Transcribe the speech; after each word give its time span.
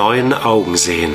neuen 0.00 0.32
Augen 0.32 0.78
sehen. 0.78 1.14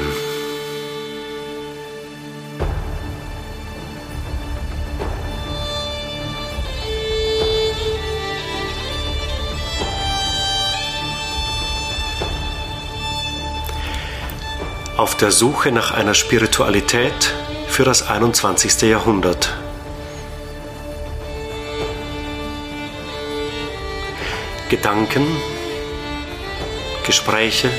Auf 14.97 15.17
der 15.17 15.31
Suche 15.31 15.71
nach 15.71 15.89
einer 15.89 16.13
Spiritualität 16.13 17.33
für 17.67 17.85
das 17.85 18.07
21. 18.07 18.83
Jahrhundert. 18.83 19.57
Gedanken, 24.69 25.25
Gespräche 27.03 27.71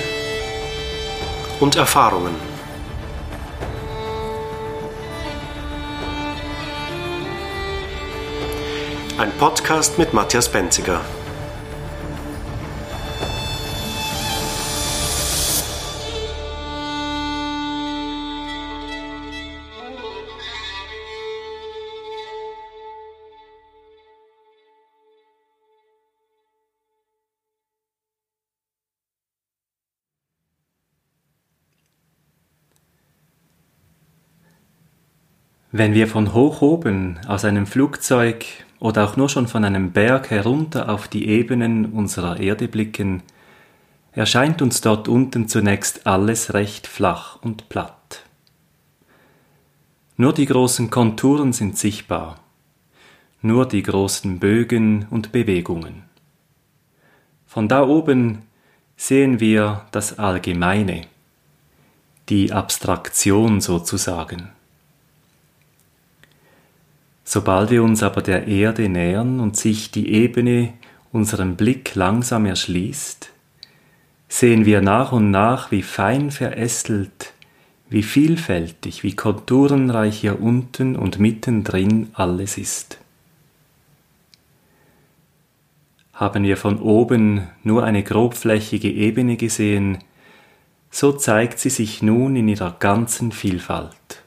und 1.60 1.76
Erfahrungen. 1.76 2.34
Ein 9.18 9.32
Podcast 9.38 9.98
mit 9.98 10.12
Matthias 10.12 10.50
Benziger. 10.50 11.00
Wenn 35.72 35.94
wir 35.94 36.06
von 36.06 36.32
hoch 36.32 36.62
oben 36.62 37.18
aus 37.26 37.44
einem 37.44 37.66
Flugzeug 37.66 38.44
oder 38.78 39.04
auch 39.04 39.16
nur 39.16 39.28
schon 39.28 39.48
von 39.48 39.64
einem 39.64 39.90
Berg 39.90 40.30
herunter 40.30 40.88
auf 40.88 41.08
die 41.08 41.28
Ebenen 41.28 41.86
unserer 41.86 42.38
Erde 42.38 42.68
blicken, 42.68 43.22
erscheint 44.12 44.62
uns 44.62 44.80
dort 44.80 45.08
unten 45.08 45.48
zunächst 45.48 46.06
alles 46.06 46.54
recht 46.54 46.86
flach 46.86 47.42
und 47.42 47.68
platt. 47.68 48.22
Nur 50.16 50.32
die 50.32 50.46
großen 50.46 50.88
Konturen 50.88 51.52
sind 51.52 51.76
sichtbar, 51.76 52.38
nur 53.42 53.66
die 53.66 53.82
großen 53.82 54.38
Bögen 54.38 55.06
und 55.10 55.32
Bewegungen. 55.32 56.04
Von 57.46 57.68
da 57.68 57.86
oben 57.86 58.42
sehen 58.96 59.40
wir 59.40 59.84
das 59.90 60.18
Allgemeine, 60.18 61.02
die 62.28 62.52
Abstraktion 62.52 63.60
sozusagen. 63.60 64.55
Sobald 67.28 67.70
wir 67.70 67.82
uns 67.82 68.04
aber 68.04 68.22
der 68.22 68.46
Erde 68.46 68.88
nähern 68.88 69.40
und 69.40 69.56
sich 69.56 69.90
die 69.90 70.12
Ebene 70.12 70.74
unserem 71.10 71.56
Blick 71.56 71.96
langsam 71.96 72.46
erschließt, 72.46 73.32
sehen 74.28 74.64
wir 74.64 74.80
nach 74.80 75.10
und 75.10 75.32
nach, 75.32 75.72
wie 75.72 75.82
fein 75.82 76.30
verästelt, 76.30 77.32
wie 77.88 78.04
vielfältig, 78.04 79.02
wie 79.02 79.16
konturenreich 79.16 80.20
hier 80.20 80.40
unten 80.40 80.94
und 80.94 81.18
mittendrin 81.18 82.10
alles 82.12 82.58
ist. 82.58 82.98
Haben 86.12 86.44
wir 86.44 86.56
von 86.56 86.78
oben 86.80 87.48
nur 87.64 87.82
eine 87.82 88.04
grobflächige 88.04 88.88
Ebene 88.88 89.36
gesehen, 89.36 89.98
so 90.92 91.10
zeigt 91.10 91.58
sie 91.58 91.70
sich 91.70 92.02
nun 92.02 92.36
in 92.36 92.46
ihrer 92.46 92.76
ganzen 92.78 93.32
Vielfalt. 93.32 94.22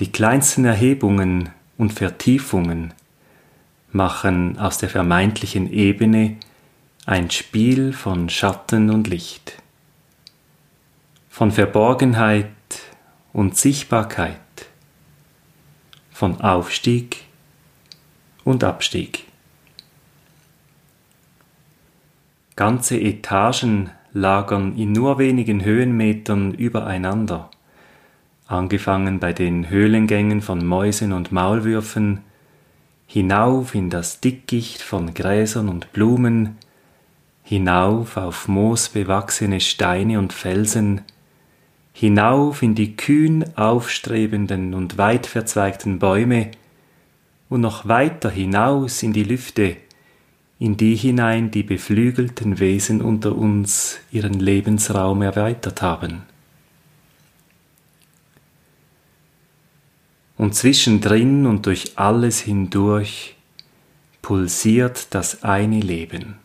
Die 0.00 0.12
kleinsten 0.12 0.64
Erhebungen 0.64 1.48
und 1.76 1.92
Vertiefungen 1.92 2.94
machen 3.90 4.56
aus 4.56 4.78
der 4.78 4.88
vermeintlichen 4.88 5.72
Ebene 5.72 6.36
ein 7.04 7.32
Spiel 7.32 7.92
von 7.92 8.28
Schatten 8.28 8.90
und 8.90 9.08
Licht, 9.08 9.60
von 11.28 11.50
Verborgenheit 11.50 12.46
und 13.32 13.56
Sichtbarkeit, 13.56 14.38
von 16.12 16.40
Aufstieg 16.42 17.24
und 18.44 18.62
Abstieg. 18.62 19.24
Ganze 22.54 23.00
Etagen 23.00 23.90
lagern 24.12 24.76
in 24.76 24.92
nur 24.92 25.18
wenigen 25.18 25.64
Höhenmetern 25.64 26.54
übereinander 26.54 27.50
angefangen 28.48 29.20
bei 29.20 29.32
den 29.32 29.68
Höhlengängen 29.68 30.40
von 30.40 30.64
Mäusen 30.66 31.12
und 31.12 31.30
Maulwürfen, 31.30 32.22
hinauf 33.06 33.74
in 33.74 33.90
das 33.90 34.20
Dickicht 34.20 34.82
von 34.82 35.14
Gräsern 35.14 35.68
und 35.68 35.92
Blumen, 35.92 36.56
hinauf 37.42 38.16
auf 38.16 38.48
moosbewachsene 38.48 39.60
Steine 39.60 40.18
und 40.18 40.32
Felsen, 40.32 41.02
hinauf 41.92 42.62
in 42.62 42.74
die 42.74 42.96
kühn 42.96 43.44
aufstrebenden 43.56 44.72
und 44.74 44.98
weit 44.98 45.26
verzweigten 45.26 45.98
Bäume 45.98 46.50
und 47.50 47.60
noch 47.60 47.86
weiter 47.86 48.30
hinaus 48.30 49.02
in 49.02 49.12
die 49.12 49.24
Lüfte, 49.24 49.76
in 50.58 50.76
die 50.76 50.96
hinein 50.96 51.50
die 51.50 51.62
beflügelten 51.62 52.58
Wesen 52.58 53.02
unter 53.02 53.36
uns 53.36 53.98
ihren 54.10 54.34
Lebensraum 54.34 55.22
erweitert 55.22 55.82
haben. 55.82 56.22
Und 60.38 60.54
zwischendrin 60.54 61.46
und 61.46 61.66
durch 61.66 61.98
alles 61.98 62.40
hindurch 62.40 63.34
pulsiert 64.22 65.08
das 65.10 65.42
eine 65.42 65.80
Leben, 65.80 66.36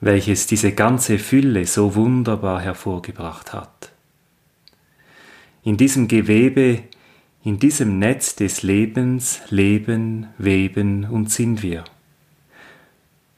welches 0.00 0.46
diese 0.46 0.72
ganze 0.72 1.18
Fülle 1.18 1.64
so 1.64 1.94
wunderbar 1.94 2.60
hervorgebracht 2.60 3.52
hat. 3.52 3.92
In 5.62 5.76
diesem 5.76 6.08
Gewebe, 6.08 6.82
in 7.44 7.58
diesem 7.58 7.98
Netz 7.98 8.34
des 8.34 8.62
Lebens 8.62 9.40
leben, 9.50 10.26
weben 10.36 11.04
und 11.04 11.30
sind 11.30 11.62
wir. 11.62 11.84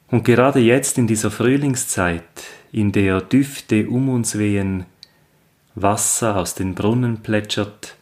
Und 0.07 0.23
gerade 0.23 0.59
jetzt 0.59 0.97
in 0.97 1.07
dieser 1.07 1.31
Frühlingszeit, 1.31 2.23
in 2.71 2.91
der 2.91 3.21
Düfte 3.21 3.89
um 3.89 4.09
uns 4.09 4.37
wehen, 4.37 4.85
Wasser 5.75 6.37
aus 6.37 6.55
den 6.55 6.75
Brunnen 6.75 7.21
plätschert, 7.21 7.95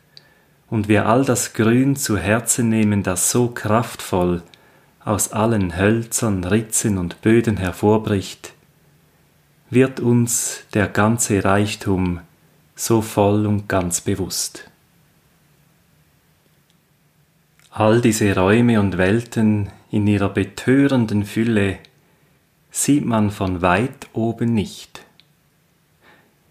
und 0.71 0.87
wir 0.87 1.05
all 1.05 1.25
das 1.25 1.53
Grün 1.53 1.95
zu 1.97 2.17
Herzen 2.17 2.69
nehmen, 2.69 3.03
das 3.03 3.29
so 3.29 3.49
kraftvoll 3.49 4.41
aus 5.03 5.33
allen 5.33 5.77
Hölzern, 5.77 6.43
Ritzen 6.45 6.97
und 6.97 7.21
Böden 7.21 7.57
hervorbricht, 7.57 8.53
wird 9.69 9.99
uns 9.99 10.63
der 10.73 10.87
ganze 10.87 11.43
Reichtum 11.43 12.21
so 12.73 13.01
voll 13.01 13.45
und 13.45 13.67
ganz 13.67 13.99
bewusst. 14.01 14.69
All 17.69 18.01
diese 18.01 18.33
Räume 18.35 18.79
und 18.79 18.97
Welten 18.97 19.69
in 19.91 20.07
ihrer 20.07 20.29
betörenden 20.29 21.25
Fülle 21.25 21.79
sieht 22.71 23.05
man 23.05 23.29
von 23.29 23.61
weit 23.61 24.07
oben 24.13 24.53
nicht. 24.53 25.01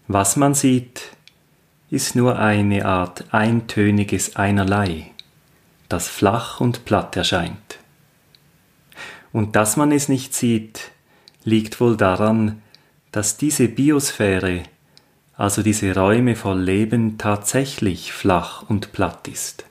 Was 0.07 0.35
man 0.35 0.53
sieht, 0.53 1.15
ist 1.91 2.15
nur 2.15 2.39
eine 2.39 2.85
Art 2.85 3.25
eintöniges 3.31 4.37
Einerlei, 4.37 5.11
das 5.89 6.07
flach 6.07 6.61
und 6.61 6.85
platt 6.85 7.17
erscheint. 7.17 7.79
Und 9.33 9.57
dass 9.57 9.75
man 9.75 9.91
es 9.91 10.07
nicht 10.07 10.33
sieht, 10.33 10.91
liegt 11.43 11.81
wohl 11.81 11.97
daran, 11.97 12.61
dass 13.11 13.35
diese 13.35 13.67
Biosphäre, 13.67 14.63
also 15.35 15.63
diese 15.63 15.93
Räume 15.93 16.37
voll 16.37 16.61
Leben, 16.61 17.17
tatsächlich 17.17 18.13
flach 18.13 18.69
und 18.69 18.93
platt 18.93 19.27
ist. 19.27 19.65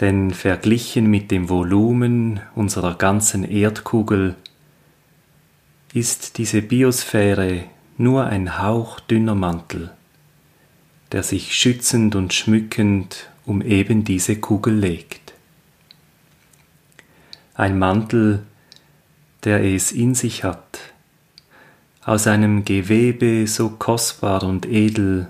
Denn 0.00 0.30
verglichen 0.30 1.10
mit 1.10 1.30
dem 1.30 1.50
Volumen 1.50 2.40
unserer 2.54 2.94
ganzen 2.94 3.44
Erdkugel 3.44 4.34
ist 5.92 6.38
diese 6.38 6.62
Biosphäre 6.62 7.64
nur 8.00 8.24
ein 8.24 8.58
hauchdünner 8.58 9.34
Mantel, 9.34 9.90
der 11.12 11.22
sich 11.22 11.54
schützend 11.54 12.14
und 12.14 12.32
schmückend 12.32 13.28
um 13.44 13.60
eben 13.60 14.04
diese 14.04 14.36
Kugel 14.36 14.74
legt. 14.74 15.34
Ein 17.52 17.78
Mantel, 17.78 18.42
der 19.44 19.62
es 19.62 19.92
in 19.92 20.14
sich 20.14 20.44
hat, 20.44 20.80
aus 22.02 22.26
einem 22.26 22.64
Gewebe 22.64 23.46
so 23.46 23.68
kostbar 23.68 24.44
und 24.44 24.64
edel 24.64 25.28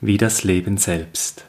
wie 0.00 0.16
das 0.16 0.42
Leben 0.42 0.78
selbst. 0.78 1.44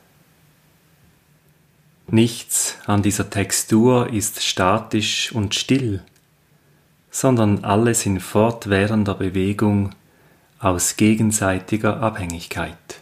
Nichts 2.07 2.77
an 2.87 3.01
dieser 3.01 3.29
Textur 3.29 4.11
ist 4.11 4.43
statisch 4.43 5.31
und 5.31 5.55
still, 5.55 6.03
sondern 7.09 7.63
alles 7.63 8.05
in 8.05 8.19
fortwährender 8.19 9.15
Bewegung 9.15 9.91
aus 10.61 10.95
gegenseitiger 10.95 12.01
Abhängigkeit. 12.01 13.01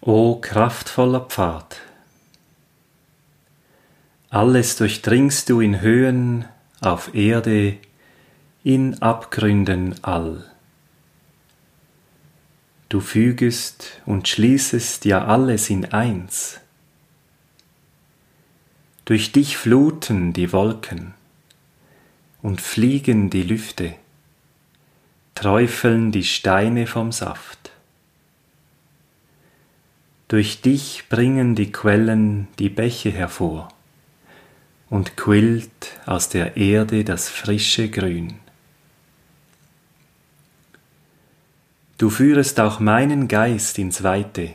O 0.00 0.36
kraftvoller 0.36 1.20
Pfad! 1.20 1.80
Alles 4.30 4.76
durchdringst 4.76 5.48
du 5.48 5.60
in 5.60 5.80
Höhen, 5.80 6.44
auf 6.80 7.12
Erde, 7.12 7.76
in 8.62 9.02
Abgründen 9.02 9.96
all. 10.04 10.44
Du 12.88 13.00
fügest 13.00 14.00
und 14.06 14.28
schließest 14.28 15.04
ja 15.06 15.24
alles 15.24 15.70
in 15.70 15.86
eins. 15.86 16.60
Durch 19.04 19.32
dich 19.32 19.56
fluten 19.56 20.32
die 20.32 20.52
Wolken 20.52 21.15
und 22.42 22.60
fliegen 22.60 23.30
die 23.30 23.42
Lüfte, 23.42 23.94
träufeln 25.34 26.12
die 26.12 26.24
Steine 26.24 26.86
vom 26.86 27.12
Saft. 27.12 27.70
Durch 30.28 30.60
dich 30.60 31.04
bringen 31.08 31.54
die 31.54 31.70
Quellen 31.70 32.48
die 32.58 32.68
Bäche 32.68 33.10
hervor 33.10 33.68
und 34.90 35.16
quillt 35.16 35.98
aus 36.04 36.28
der 36.28 36.56
Erde 36.56 37.04
das 37.04 37.28
frische 37.28 37.88
Grün. 37.88 38.34
Du 41.98 42.10
führest 42.10 42.60
auch 42.60 42.78
meinen 42.80 43.26
Geist 43.26 43.78
ins 43.78 44.02
Weite, 44.02 44.50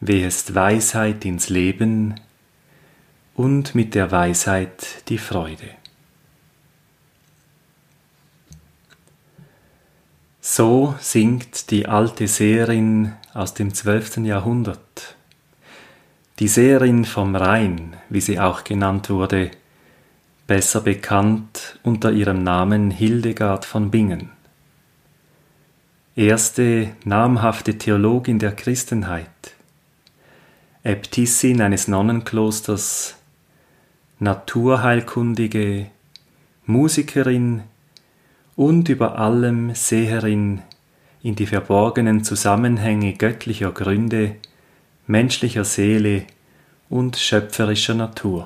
wehest 0.00 0.54
Weisheit 0.54 1.24
ins 1.24 1.48
Leben 1.48 2.20
und 3.34 3.74
mit 3.74 3.94
der 3.94 4.12
Weisheit 4.12 5.08
die 5.08 5.18
Freude. 5.18 5.70
So 10.46 10.94
singt 11.00 11.70
die 11.70 11.88
alte 11.88 12.28
Seherin 12.28 13.14
aus 13.32 13.54
dem 13.54 13.72
zwölften 13.72 14.26
Jahrhundert. 14.26 15.16
Die 16.38 16.48
Seherin 16.48 17.06
vom 17.06 17.34
Rhein, 17.34 17.96
wie 18.10 18.20
sie 18.20 18.38
auch 18.38 18.62
genannt 18.62 19.08
wurde, 19.08 19.52
besser 20.46 20.82
bekannt 20.82 21.78
unter 21.82 22.12
ihrem 22.12 22.42
Namen 22.42 22.90
Hildegard 22.90 23.64
von 23.64 23.90
Bingen. 23.90 24.32
Erste 26.14 26.90
namhafte 27.04 27.78
Theologin 27.78 28.38
der 28.38 28.52
Christenheit, 28.52 29.54
Äbtissin 30.82 31.62
eines 31.62 31.88
Nonnenklosters, 31.88 33.16
Naturheilkundige, 34.18 35.86
Musikerin 36.66 37.62
und 38.56 38.88
über 38.88 39.18
allem 39.18 39.74
Seherin 39.74 40.62
in 41.22 41.34
die 41.34 41.46
verborgenen 41.46 42.22
Zusammenhänge 42.22 43.14
göttlicher 43.14 43.72
Gründe, 43.72 44.36
menschlicher 45.06 45.64
Seele 45.64 46.24
und 46.88 47.16
schöpferischer 47.16 47.94
Natur. 47.94 48.44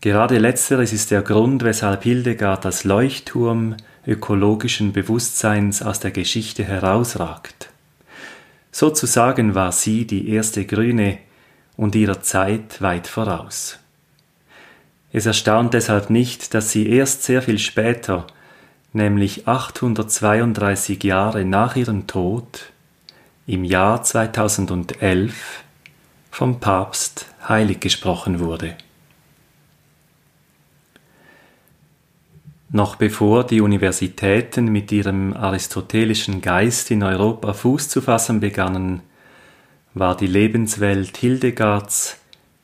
Gerade 0.00 0.38
letzteres 0.38 0.92
ist 0.92 1.10
der 1.10 1.22
Grund, 1.22 1.64
weshalb 1.64 2.02
Hildegard 2.02 2.66
als 2.66 2.84
Leuchtturm 2.84 3.76
ökologischen 4.06 4.92
Bewusstseins 4.92 5.82
aus 5.82 5.98
der 5.98 6.10
Geschichte 6.10 6.62
herausragt. 6.62 7.70
Sozusagen 8.70 9.54
war 9.54 9.72
sie 9.72 10.06
die 10.06 10.28
erste 10.28 10.66
Grüne 10.66 11.18
und 11.76 11.94
ihrer 11.94 12.20
Zeit 12.20 12.82
weit 12.82 13.06
voraus. 13.06 13.78
Es 15.16 15.26
erstaunt 15.26 15.74
deshalb 15.74 16.10
nicht, 16.10 16.54
dass 16.54 16.72
sie 16.72 16.88
erst 16.88 17.22
sehr 17.22 17.40
viel 17.40 17.60
später 17.60 18.26
nämlich 18.92 19.46
832 19.46 21.04
Jahre 21.04 21.44
nach 21.44 21.76
ihrem 21.76 22.08
Tod, 22.08 22.72
im 23.46 23.62
Jahr 23.62 24.02
2011 24.02 25.62
vom 26.32 26.58
Papst 26.58 27.26
heilig 27.48 27.78
gesprochen 27.78 28.40
wurde. 28.40 28.76
Noch 32.70 32.96
bevor 32.96 33.46
die 33.46 33.60
Universitäten 33.60 34.64
mit 34.64 34.90
ihrem 34.90 35.32
aristotelischen 35.32 36.40
Geist 36.40 36.90
in 36.90 37.04
Europa 37.04 37.52
Fuß 37.52 37.88
zu 37.88 38.00
fassen 38.00 38.40
begannen, 38.40 39.00
war 39.92 40.16
die 40.16 40.26
Lebenswelt 40.26 41.16
Hildegards, 41.16 42.16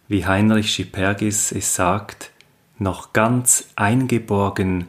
wie 0.08 0.26
Heinrich 0.26 0.72
Schippergis 0.72 1.52
es 1.52 1.76
sagt, 1.76 2.29
noch 2.80 3.12
ganz 3.12 3.68
eingeborgen 3.76 4.86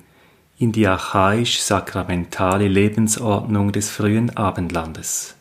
in 0.57 0.71
die 0.71 0.87
archaisch-sakramentale 0.87 2.67
Lebensordnung 2.67 3.71
des 3.71 3.89
frühen 3.89 4.35
Abendlandes. 4.37 5.35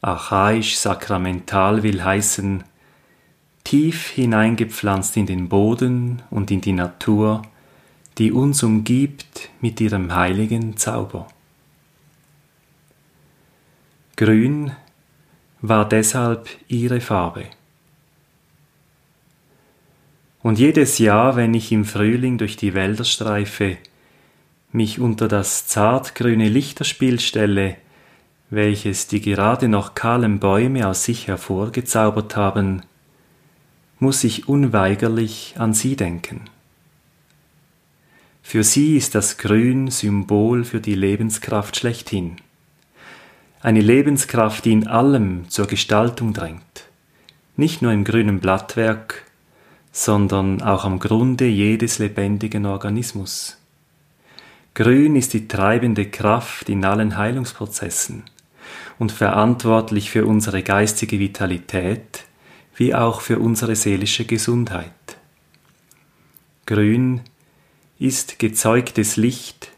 Archaisch-sakramental 0.00 1.82
will 1.82 2.02
heißen, 2.02 2.64
tief 3.62 4.08
hineingepflanzt 4.08 5.16
in 5.16 5.26
den 5.26 5.48
Boden 5.48 6.22
und 6.30 6.50
in 6.50 6.60
die 6.60 6.72
Natur, 6.72 7.42
die 8.18 8.32
uns 8.32 8.62
umgibt 8.62 9.50
mit 9.60 9.80
ihrem 9.80 10.14
heiligen 10.14 10.76
Zauber. 10.76 11.26
Grün 14.16 14.72
war 15.60 15.88
deshalb 15.88 16.48
ihre 16.68 17.00
Farbe. 17.00 17.46
Und 20.44 20.58
jedes 20.58 20.98
Jahr, 20.98 21.36
wenn 21.36 21.54
ich 21.54 21.72
im 21.72 21.86
Frühling 21.86 22.36
durch 22.36 22.58
die 22.58 22.74
Wälder 22.74 23.04
streife, 23.04 23.78
mich 24.72 25.00
unter 25.00 25.26
das 25.26 25.66
zartgrüne 25.68 26.50
Lichterspiel 26.50 27.18
stelle, 27.18 27.76
welches 28.50 29.06
die 29.06 29.22
gerade 29.22 29.70
noch 29.70 29.94
kahlen 29.94 30.40
Bäume 30.40 30.86
aus 30.86 31.02
sich 31.02 31.28
hervorgezaubert 31.28 32.36
haben, 32.36 32.82
muss 33.98 34.22
ich 34.22 34.46
unweigerlich 34.46 35.54
an 35.56 35.72
sie 35.72 35.96
denken. 35.96 36.42
Für 38.42 38.64
sie 38.64 38.98
ist 38.98 39.14
das 39.14 39.38
Grün 39.38 39.90
Symbol 39.90 40.64
für 40.64 40.82
die 40.82 40.94
Lebenskraft 40.94 41.74
schlechthin. 41.74 42.36
Eine 43.62 43.80
Lebenskraft, 43.80 44.66
die 44.66 44.72
in 44.72 44.88
allem 44.88 45.48
zur 45.48 45.68
Gestaltung 45.68 46.34
drängt, 46.34 46.84
nicht 47.56 47.80
nur 47.80 47.92
im 47.92 48.04
grünen 48.04 48.40
Blattwerk, 48.40 49.23
sondern 49.96 50.60
auch 50.60 50.84
am 50.84 50.98
Grunde 50.98 51.46
jedes 51.46 52.00
lebendigen 52.00 52.66
Organismus. 52.66 53.56
Grün 54.74 55.14
ist 55.14 55.34
die 55.34 55.46
treibende 55.46 56.10
Kraft 56.10 56.68
in 56.68 56.84
allen 56.84 57.16
Heilungsprozessen 57.16 58.24
und 58.98 59.12
verantwortlich 59.12 60.10
für 60.10 60.26
unsere 60.26 60.64
geistige 60.64 61.20
Vitalität 61.20 62.24
wie 62.74 62.92
auch 62.92 63.20
für 63.20 63.38
unsere 63.38 63.76
seelische 63.76 64.24
Gesundheit. 64.24 64.90
Grün 66.66 67.20
ist 68.00 68.40
gezeugtes 68.40 69.16
Licht, 69.16 69.70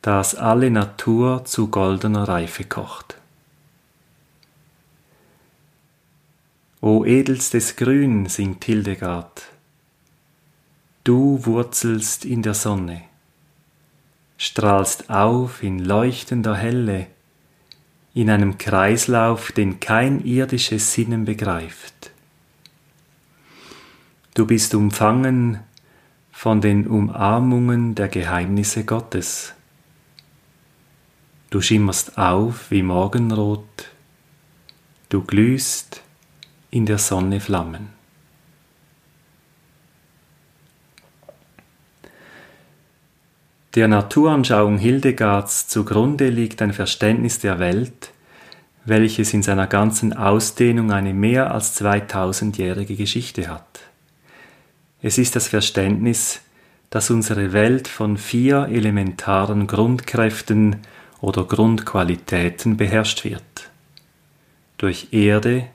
das 0.00 0.34
alle 0.34 0.70
Natur 0.70 1.44
zu 1.44 1.68
goldener 1.68 2.26
Reife 2.26 2.64
kocht. 2.64 3.15
O 6.82 7.06
edelstes 7.06 7.76
Grün, 7.76 8.26
singt 8.26 8.64
Hildegard, 8.64 9.42
du 11.04 11.44
wurzelst 11.46 12.26
in 12.26 12.42
der 12.42 12.52
Sonne, 12.52 13.02
strahlst 14.36 15.08
auf 15.08 15.62
in 15.62 15.78
leuchtender 15.78 16.54
Helle, 16.54 17.06
in 18.12 18.28
einem 18.28 18.58
Kreislauf, 18.58 19.52
den 19.52 19.80
kein 19.80 20.22
irdisches 20.24 20.92
Sinnen 20.92 21.24
begreift. 21.24 22.10
Du 24.34 24.46
bist 24.46 24.74
umfangen 24.74 25.60
von 26.30 26.60
den 26.60 26.86
Umarmungen 26.86 27.94
der 27.94 28.08
Geheimnisse 28.08 28.84
Gottes. 28.84 29.54
Du 31.48 31.62
schimmerst 31.62 32.18
auf 32.18 32.70
wie 32.70 32.82
Morgenrot, 32.82 33.88
du 35.08 35.22
glühst 35.22 36.02
in 36.76 36.84
der 36.84 36.98
Sonne 36.98 37.40
flammen. 37.40 37.88
Der 43.74 43.88
Naturanschauung 43.88 44.76
Hildegards 44.76 45.68
zugrunde 45.68 46.28
liegt 46.28 46.60
ein 46.60 46.74
Verständnis 46.74 47.38
der 47.38 47.58
Welt, 47.58 48.10
welches 48.84 49.32
in 49.32 49.42
seiner 49.42 49.66
ganzen 49.66 50.12
Ausdehnung 50.12 50.92
eine 50.92 51.14
mehr 51.14 51.50
als 51.50 51.80
2000-jährige 51.80 52.94
Geschichte 52.94 53.48
hat. 53.48 53.80
Es 55.00 55.16
ist 55.16 55.34
das 55.34 55.48
Verständnis, 55.48 56.42
dass 56.90 57.10
unsere 57.10 57.54
Welt 57.54 57.88
von 57.88 58.18
vier 58.18 58.68
elementaren 58.70 59.66
Grundkräften 59.66 60.76
oder 61.22 61.44
Grundqualitäten 61.44 62.76
beherrscht 62.76 63.24
wird. 63.24 63.70
Durch 64.76 65.08
Erde, 65.12 65.68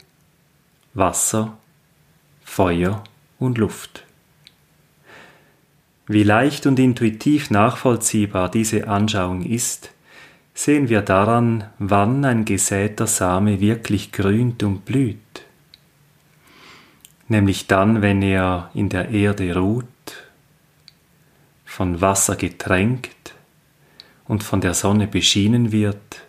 Wasser, 0.93 1.57
Feuer 2.43 3.03
und 3.39 3.57
Luft. 3.57 4.03
Wie 6.07 6.23
leicht 6.23 6.65
und 6.65 6.79
intuitiv 6.79 7.49
nachvollziehbar 7.49 8.51
diese 8.51 8.89
Anschauung 8.89 9.45
ist, 9.45 9.91
sehen 10.53 10.89
wir 10.89 11.01
daran, 11.01 11.69
wann 11.79 12.25
ein 12.25 12.43
gesäter 12.43 13.07
Same 13.07 13.61
wirklich 13.61 14.11
grünt 14.11 14.63
und 14.63 14.83
blüht. 14.83 15.17
Nämlich 17.29 17.67
dann, 17.67 18.01
wenn 18.01 18.21
er 18.21 18.69
in 18.73 18.89
der 18.89 19.09
Erde 19.09 19.55
ruht, 19.55 19.85
von 21.63 22.01
Wasser 22.01 22.35
getränkt 22.35 23.33
und 24.27 24.43
von 24.43 24.59
der 24.59 24.73
Sonne 24.73 25.07
beschienen 25.07 25.71
wird 25.71 26.21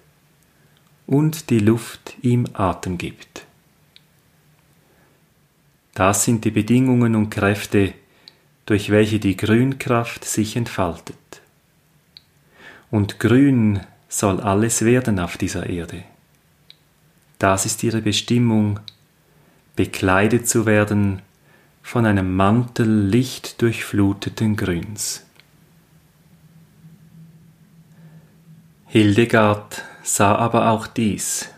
und 1.08 1.50
die 1.50 1.58
Luft 1.58 2.14
ihm 2.22 2.46
Atem 2.52 2.96
gibt. 2.98 3.44
Das 5.94 6.24
sind 6.24 6.44
die 6.44 6.50
Bedingungen 6.50 7.14
und 7.14 7.30
Kräfte, 7.30 7.92
durch 8.66 8.90
welche 8.90 9.18
die 9.18 9.36
Grünkraft 9.36 10.24
sich 10.24 10.56
entfaltet. 10.56 11.16
Und 12.90 13.18
grün 13.18 13.80
soll 14.08 14.40
alles 14.40 14.84
werden 14.84 15.18
auf 15.18 15.36
dieser 15.36 15.68
Erde. 15.68 16.04
Das 17.38 17.66
ist 17.66 17.82
ihre 17.82 18.02
Bestimmung, 18.02 18.78
bekleidet 19.74 20.48
zu 20.48 20.66
werden 20.66 21.22
von 21.82 22.06
einem 22.06 22.36
Mantel 22.36 23.08
lichtdurchfluteten 23.08 24.56
Grüns. 24.56 25.26
Hildegard 28.86 29.82
sah 30.02 30.36
aber 30.36 30.68
auch 30.68 30.86
dies, 30.86 31.48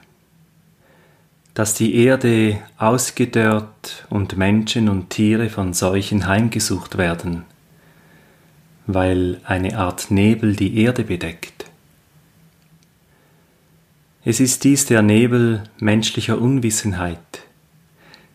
dass 1.54 1.74
die 1.74 1.94
Erde 1.94 2.60
ausgedörrt 2.78 4.06
und 4.10 4.36
Menschen 4.36 4.88
und 4.88 5.10
Tiere 5.10 5.48
von 5.48 5.72
Seuchen 5.72 6.26
heimgesucht 6.26 6.98
werden, 6.98 7.44
weil 8.86 9.40
eine 9.44 9.78
Art 9.78 10.10
Nebel 10.10 10.56
die 10.56 10.82
Erde 10.82 11.04
bedeckt. 11.04 11.66
Es 14.24 14.40
ist 14.40 14.64
dies 14.64 14.86
der 14.86 15.02
Nebel 15.02 15.62
menschlicher 15.78 16.40
Unwissenheit, 16.40 17.18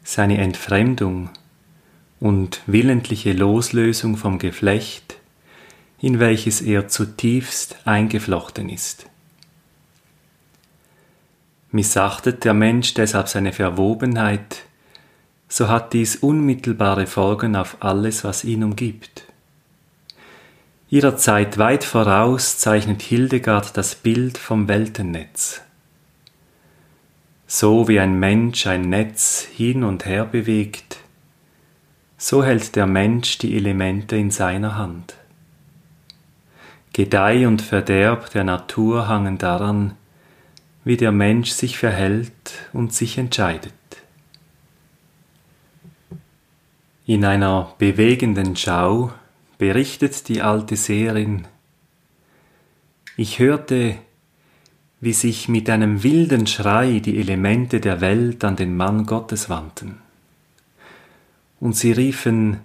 seine 0.04 0.38
Entfremdung 0.38 1.30
und 2.20 2.62
willentliche 2.68 3.34
Loslösung 3.34 4.16
vom 4.16 4.40
Geflecht, 4.40 5.18
in 6.00 6.20
welches 6.20 6.62
er 6.62 6.88
zutiefst 6.88 7.76
eingeflochten 7.86 8.70
ist. 8.70 9.10
Missachtet 11.72 12.46
der 12.46 12.54
Mensch 12.54 12.96
deshalb 12.96 13.28
seine 13.28 13.54
Verwobenheit, 13.54 14.64
so 15.48 15.68
hat 15.68 15.94
dies 15.94 16.16
unmittelbare 16.16 17.06
Folgen 17.06 17.56
auf 17.56 17.78
alles, 17.82 18.24
was 18.24 18.44
ihn 18.44 18.64
umgibt. 18.64 19.26
Ihrer 20.90 21.18
Zeit 21.18 21.60
weit 21.60 21.84
voraus 21.84 22.58
zeichnet 22.58 23.04
Hildegard 23.04 23.78
das 23.78 23.94
Bild 23.94 24.40
vom 24.40 24.68
Weltennetz. 24.68 25.62
So 27.46 27.88
wie 27.88 28.00
ein 28.00 28.18
Mensch 28.18 28.66
ein 28.66 28.90
Netz 28.90 29.42
hin 29.42 29.84
und 29.84 30.06
her 30.06 30.26
bewegt, 30.26 30.98
so 32.18 32.44
hält 32.44 32.76
der 32.76 32.88
Mensch 32.88 33.38
die 33.38 33.56
Elemente 33.56 34.18
in 34.18 34.32
seiner 34.32 34.76
Hand. 34.76 35.16
Gedeih 36.94 37.48
und 37.48 37.62
Verderb 37.62 38.32
der 38.32 38.44
Natur 38.44 39.08
hangen 39.08 39.38
daran, 39.38 39.96
wie 40.84 40.98
der 40.98 41.12
Mensch 41.12 41.52
sich 41.52 41.78
verhält 41.78 42.68
und 42.74 42.94
sich 42.94 43.18
entscheidet. 43.18 43.74
In 47.06 47.26
einer 47.26 47.74
bewegenden 47.78 48.56
Schau 48.56 49.12
berichtet 49.58 50.28
die 50.28 50.42
alte 50.42 50.76
Seherin, 50.76 51.48
ich 53.20 53.40
hörte, 53.40 53.98
wie 55.02 55.12
sich 55.12 55.50
mit 55.50 55.70
einem 55.70 56.04
wilden 56.04 56.48
Schrei 56.48 57.00
die 57.00 57.20
Elemente 57.20 57.82
der 57.82 58.00
Welt 58.00 58.46
an 58.46 58.56
den 58.56 58.78
Mann 58.78 59.06
Gottes 59.06 59.50
wandten. 59.50 59.98
Und 61.60 61.76
sie 61.76 61.92
riefen, 61.92 62.62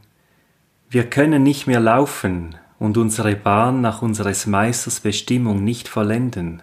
wir 0.89 1.11
können 1.11 1.43
nicht 1.43 1.67
mehr 1.67 1.81
laufen 1.81 2.55
und 2.79 2.97
unsere 2.97 3.35
Bahn 3.35 3.81
nach 3.81 4.01
unseres 4.01 4.47
Meisters 4.47 5.01
Bestimmung 5.01 5.65
nicht 5.65 5.89
vollenden 5.89 6.63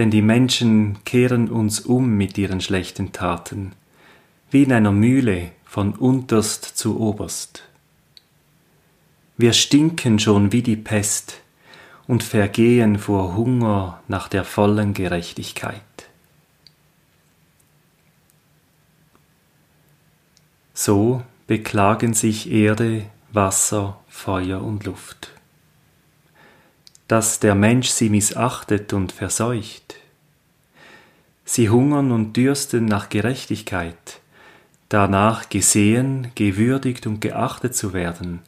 denn 0.00 0.10
die 0.10 0.22
Menschen 0.22 1.04
kehren 1.04 1.50
uns 1.50 1.80
um 1.80 2.16
mit 2.16 2.38
ihren 2.38 2.62
schlechten 2.62 3.12
Taten, 3.12 3.72
wie 4.50 4.62
in 4.62 4.72
einer 4.72 4.92
Mühle 4.92 5.50
von 5.66 5.92
unterst 5.92 6.64
zu 6.64 6.98
oberst. 6.98 7.64
Wir 9.36 9.52
stinken 9.52 10.18
schon 10.18 10.52
wie 10.52 10.62
die 10.62 10.78
Pest 10.78 11.42
und 12.06 12.22
vergehen 12.22 12.98
vor 12.98 13.36
Hunger 13.36 14.00
nach 14.08 14.28
der 14.28 14.44
vollen 14.44 14.94
Gerechtigkeit. 14.94 15.82
So 20.72 21.22
beklagen 21.46 22.14
sich 22.14 22.50
Erde, 22.50 23.04
Wasser, 23.34 24.00
Feuer 24.08 24.62
und 24.62 24.84
Luft 24.86 25.39
dass 27.10 27.40
der 27.40 27.56
Mensch 27.56 27.88
sie 27.88 28.08
missachtet 28.08 28.92
und 28.92 29.10
verseucht. 29.10 29.96
Sie 31.44 31.68
hungern 31.68 32.12
und 32.12 32.36
dürsten 32.36 32.84
nach 32.84 33.08
Gerechtigkeit, 33.08 34.20
danach 34.88 35.48
gesehen, 35.48 36.30
gewürdigt 36.36 37.08
und 37.08 37.20
geachtet 37.20 37.74
zu 37.74 37.92
werden, 37.94 38.38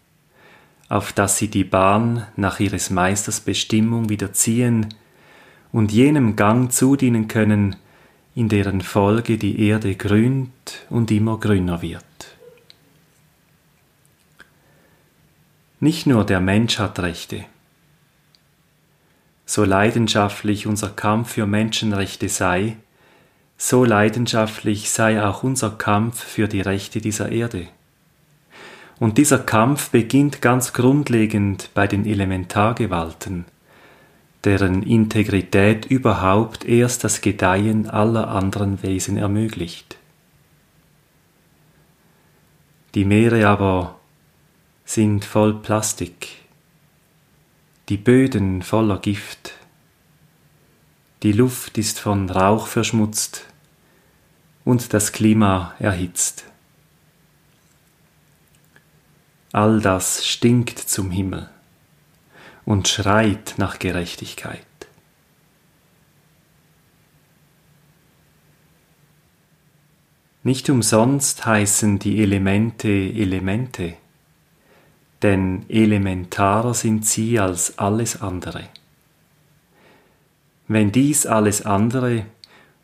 auf 0.89 1.13
dass 1.13 1.39
sie 1.39 1.49
die 1.49 1.65
Bahn 1.65 2.29
nach 2.37 2.61
ihres 2.61 2.91
Meisters 2.91 3.41
Bestimmung 3.41 4.11
wieder 4.11 4.33
ziehen 4.33 4.95
und 5.73 5.91
jenem 5.91 6.37
Gang 6.37 6.71
zudienen 6.71 7.27
können, 7.27 7.75
in 8.37 8.49
deren 8.49 8.81
Folge 8.81 9.39
die 9.39 9.59
Erde 9.67 9.97
grünt 9.97 10.87
und 10.89 11.11
immer 11.11 11.37
grüner 11.41 11.83
wird. 11.83 12.05
Nicht 15.81 16.07
nur 16.07 16.25
der 16.25 16.41
Mensch 16.41 16.79
hat 16.79 17.01
Rechte, 17.01 17.45
so 19.53 19.65
leidenschaftlich 19.67 20.67
unser 20.67 20.89
Kampf 20.89 21.35
für 21.35 21.47
Menschenrechte 21.47 22.31
sei, 22.31 22.79
so 23.59 23.85
leidenschaftlich 23.85 24.89
sei 24.89 25.23
auch 25.23 25.43
unser 25.43 25.73
Kampf 25.73 26.25
für 26.25 26.49
die 26.49 26.63
Rechte 26.63 27.03
dieser 27.03 27.31
Erde. 27.31 27.69
Und 28.99 29.19
dieser 29.19 29.41
Kampf 29.41 29.91
beginnt 29.91 30.41
ganz 30.41 30.73
grundlegend 30.73 31.69
bei 31.75 31.87
den 31.87 32.07
Elementargewalten, 32.07 33.45
deren 34.45 34.83
Integrität 34.85 35.85
überhaupt 35.85 36.65
erst 36.65 37.05
das 37.05 37.21
Gedeihen 37.21 37.91
aller 37.91 38.29
anderen 38.29 38.83
Wesen 38.83 39.19
ermöglicht. 39.19 39.99
Die 42.95 43.05
Meere 43.05 43.47
aber 43.47 43.97
sind 44.87 45.27
voll 45.27 45.53
Plastik, 45.53 46.42
die 47.93 47.99
Böden 47.99 48.63
voller 48.63 48.99
Gift, 49.01 49.53
die 51.23 51.33
Luft 51.33 51.77
ist 51.77 52.01
von 52.01 52.31
Rauch 52.31 52.67
verschmutzt 52.67 53.45
und 54.65 54.95
das 54.95 55.13
Klima 55.13 55.75
erhitzt. 55.79 56.47
All 59.53 59.83
das 59.83 60.27
stinkt 60.27 60.79
zum 60.79 61.11
Himmel 61.11 61.51
und 62.65 62.89
schreit 62.89 63.57
nach 63.59 63.79
Gerechtigkeit. 63.79 64.65
Nicht 70.43 70.71
umsonst 70.71 71.45
heißen 71.45 71.99
die 71.99 72.23
Elemente 72.23 72.89
Elemente 72.89 73.99
denn 75.23 75.65
elementarer 75.69 76.75
sind 76.75 77.07
sie 77.07 77.39
als 77.39 77.79
alles 77.79 78.21
andere. 78.21 78.65
Wenn 80.69 80.93
dies 80.93 81.27
alles 81.27 81.65
andere 81.65 82.27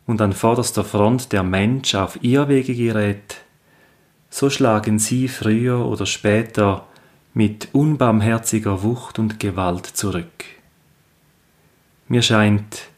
und 0.07 0.21
an 0.21 0.33
vorderster 0.33 0.85
Front 0.85 1.33
der 1.33 1.43
Mensch 1.43 1.95
auf 1.95 2.23
Irrwege 2.23 2.75
gerät, 2.75 3.39
so 4.31 4.51
schlagen 4.51 4.99
sie 4.99 5.29
früher 5.29 5.85
oder 5.87 6.07
später 6.07 6.87
mit 7.35 7.69
unbarmherziger 7.73 8.83
Wucht 8.83 9.19
und 9.19 9.41
Gewalt 9.41 9.87
zurück. 9.87 10.45
Mir 12.09 12.23
scheint, 12.23 12.89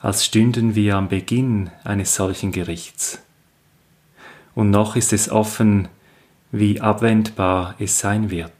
als 0.00 0.24
stünden 0.24 0.74
wir 0.74 0.96
am 0.96 1.08
Beginn 1.08 1.70
eines 1.84 2.14
solchen 2.14 2.52
Gerichts. 2.52 3.22
Und 4.54 4.70
noch 4.70 4.96
ist 4.96 5.12
es 5.12 5.30
offen, 5.30 5.88
wie 6.52 6.80
abwendbar 6.80 7.74
es 7.78 7.98
sein 7.98 8.30
wird. 8.30 8.59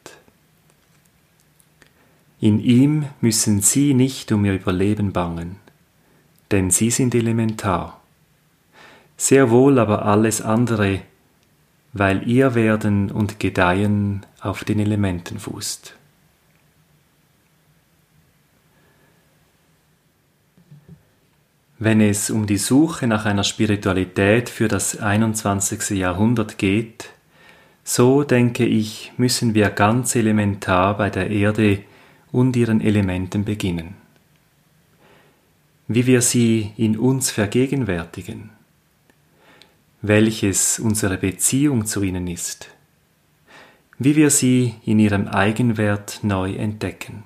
In 2.42 2.58
ihm 2.58 3.04
müssen 3.20 3.60
Sie 3.60 3.92
nicht 3.92 4.32
um 4.32 4.46
Ihr 4.46 4.54
Überleben 4.54 5.12
bangen, 5.12 5.56
denn 6.50 6.70
Sie 6.70 6.90
sind 6.90 7.14
elementar. 7.14 8.00
sehr 9.18 9.50
wohl 9.50 9.78
aber 9.78 10.06
alles 10.06 10.40
andere, 10.40 11.02
weil 11.92 12.26
ihr 12.26 12.54
Werden 12.54 13.10
und 13.10 13.38
Gedeihen 13.38 14.24
auf 14.40 14.64
den 14.64 14.78
Elementen 14.78 15.38
fußt. 15.38 15.94
Wenn 21.78 22.00
es 22.00 22.30
um 22.30 22.46
die 22.46 22.56
Suche 22.56 23.06
nach 23.06 23.26
einer 23.26 23.44
Spiritualität 23.44 24.48
für 24.48 24.68
das 24.68 24.98
21. 24.98 25.90
Jahrhundert 25.90 26.56
geht, 26.56 27.10
so 27.84 28.24
denke 28.24 28.64
ich, 28.64 29.12
müssen 29.18 29.52
wir 29.52 29.68
ganz 29.68 30.14
elementar 30.14 30.96
bei 30.96 31.10
der 31.10 31.28
Erde 31.28 31.84
und 32.32 32.56
ihren 32.56 32.80
Elementen 32.80 33.44
beginnen. 33.44 33.94
Wie 35.88 36.06
wir 36.06 36.22
sie 36.22 36.72
in 36.76 36.96
uns 36.96 37.30
vergegenwärtigen, 37.30 38.50
welches 40.02 40.78
unsere 40.78 41.18
Beziehung 41.18 41.86
zu 41.86 42.02
ihnen 42.02 42.26
ist, 42.26 42.68
wie 43.98 44.16
wir 44.16 44.30
sie 44.30 44.74
in 44.84 44.98
ihrem 44.98 45.28
Eigenwert 45.28 46.20
neu 46.22 46.54
entdecken. 46.54 47.24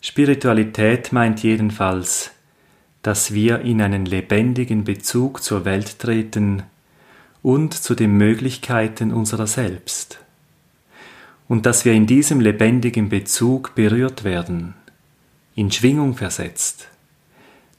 Spiritualität 0.00 1.12
meint 1.12 1.42
jedenfalls, 1.42 2.32
dass 3.02 3.34
wir 3.34 3.60
in 3.60 3.82
einen 3.82 4.06
lebendigen 4.06 4.84
Bezug 4.84 5.42
zur 5.42 5.64
Welt 5.64 5.98
treten 5.98 6.62
und 7.42 7.74
zu 7.74 7.94
den 7.94 8.16
Möglichkeiten 8.16 9.12
unserer 9.12 9.46
selbst, 9.46 10.23
und 11.48 11.66
dass 11.66 11.84
wir 11.84 11.92
in 11.92 12.06
diesem 12.06 12.40
lebendigen 12.40 13.08
Bezug 13.08 13.74
berührt 13.74 14.24
werden, 14.24 14.74
in 15.54 15.70
Schwingung 15.70 16.16
versetzt, 16.16 16.88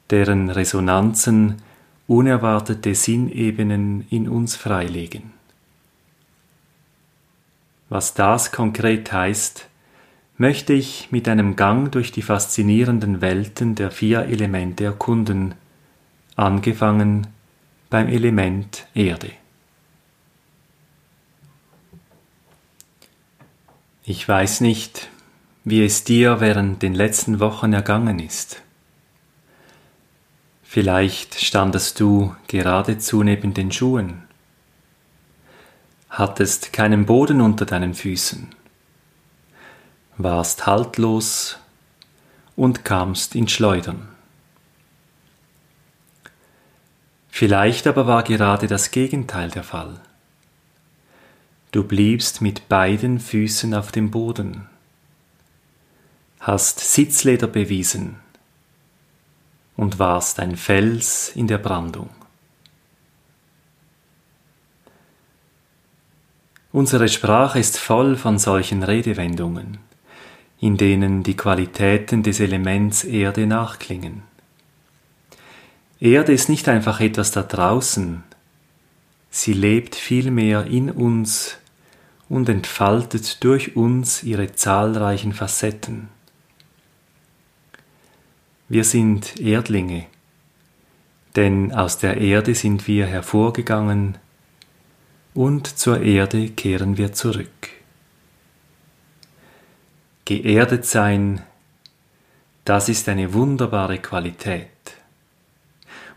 deren 0.09 0.49
Resonanzen 0.49 1.57
unerwartete 2.07 2.93
Sinnebenen 2.93 4.05
in 4.09 4.29
uns 4.29 4.55
freilegen. 4.55 5.33
Was 7.89 8.13
das 8.13 8.51
konkret 8.51 9.11
heißt, 9.11 9.67
möchte 10.37 10.73
ich 10.73 11.11
mit 11.11 11.27
einem 11.27 11.55
Gang 11.55 11.91
durch 11.91 12.11
die 12.11 12.21
faszinierenden 12.21 13.21
Welten 13.21 13.75
der 13.75 13.91
vier 13.91 14.25
Elemente 14.25 14.83
erkunden, 14.83 15.55
angefangen 16.35 17.27
beim 17.89 18.07
Element 18.07 18.87
Erde. 18.93 19.31
Ich 24.07 24.29
weiß 24.29 24.61
nicht, 24.61 25.09
wie 25.63 25.83
es 25.83 26.03
dir 26.03 26.39
während 26.39 26.83
den 26.83 26.93
letzten 26.93 27.39
Wochen 27.39 27.73
ergangen 27.73 28.19
ist. 28.19 28.61
Vielleicht 30.61 31.43
standest 31.43 31.99
du 31.99 32.35
geradezu 32.47 33.23
neben 33.23 33.55
den 33.55 33.71
Schuhen, 33.71 34.21
hattest 36.11 36.71
keinen 36.71 37.07
Boden 37.07 37.41
unter 37.41 37.65
deinen 37.65 37.95
Füßen, 37.95 38.49
warst 40.17 40.67
haltlos 40.67 41.57
und 42.55 42.85
kamst 42.85 43.33
in 43.33 43.47
Schleudern. 43.47 44.07
Vielleicht 47.29 47.87
aber 47.87 48.05
war 48.05 48.21
gerade 48.21 48.67
das 48.67 48.91
Gegenteil 48.91 49.49
der 49.49 49.63
Fall. 49.63 49.99
Du 51.71 51.83
bliebst 51.83 52.41
mit 52.41 52.69
beiden 52.69 53.19
Füßen 53.19 53.73
auf 53.73 53.91
dem 53.91 54.11
Boden, 54.11 54.67
hast 56.39 56.79
Sitzleder 56.79 57.47
bewiesen, 57.47 58.17
und 59.75 59.99
warst 59.99 60.39
ein 60.39 60.55
Fels 60.55 61.29
in 61.35 61.47
der 61.47 61.57
Brandung. 61.57 62.09
Unsere 66.71 67.07
Sprache 67.07 67.57
ist 67.59 67.77
voll 67.77 68.17
von 68.17 68.37
solchen 68.37 68.83
Redewendungen, 68.83 69.77
in 70.59 70.75
denen 70.75 71.23
die 71.23 71.37
Qualitäten 71.37 72.21
des 72.21 72.39
Elements 72.39 73.05
Erde 73.05 73.47
nachklingen. 73.47 74.23
Erde 76.01 76.33
ist 76.33 76.49
nicht 76.49 76.67
einfach 76.67 76.99
etwas 76.99 77.31
da 77.31 77.43
draußen, 77.43 78.23
sie 79.35 79.51
lebt 79.51 79.95
vielmehr 79.95 80.65
in 80.65 80.89
uns 80.89 81.57
und 82.29 82.47
entfaltet 82.47 83.43
durch 83.43 83.75
uns 83.75 84.23
ihre 84.23 84.53
zahlreichen 84.53 85.33
Facetten. 85.33 86.07
Wir 88.69 88.85
sind 88.85 89.37
Erdlinge, 89.41 90.05
denn 91.35 91.73
aus 91.73 91.97
der 91.97 92.15
Erde 92.15 92.55
sind 92.55 92.87
wir 92.87 93.07
hervorgegangen 93.07 94.17
und 95.33 95.67
zur 95.67 95.99
Erde 96.01 96.49
kehren 96.51 96.95
wir 96.97 97.11
zurück. 97.11 97.69
Geerdet 100.23 100.85
sein, 100.85 101.43
das 102.63 102.87
ist 102.87 103.09
eine 103.09 103.33
wunderbare 103.33 103.99
Qualität. 103.99 104.74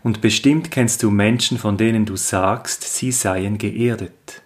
Und 0.03 0.21
bestimmt 0.21 0.71
kennst 0.71 1.03
du 1.03 1.11
Menschen, 1.11 1.57
von 1.57 1.77
denen 1.77 2.05
du 2.05 2.15
sagst, 2.15 2.83
sie 2.83 3.11
seien 3.11 3.57
geerdet. 3.57 4.41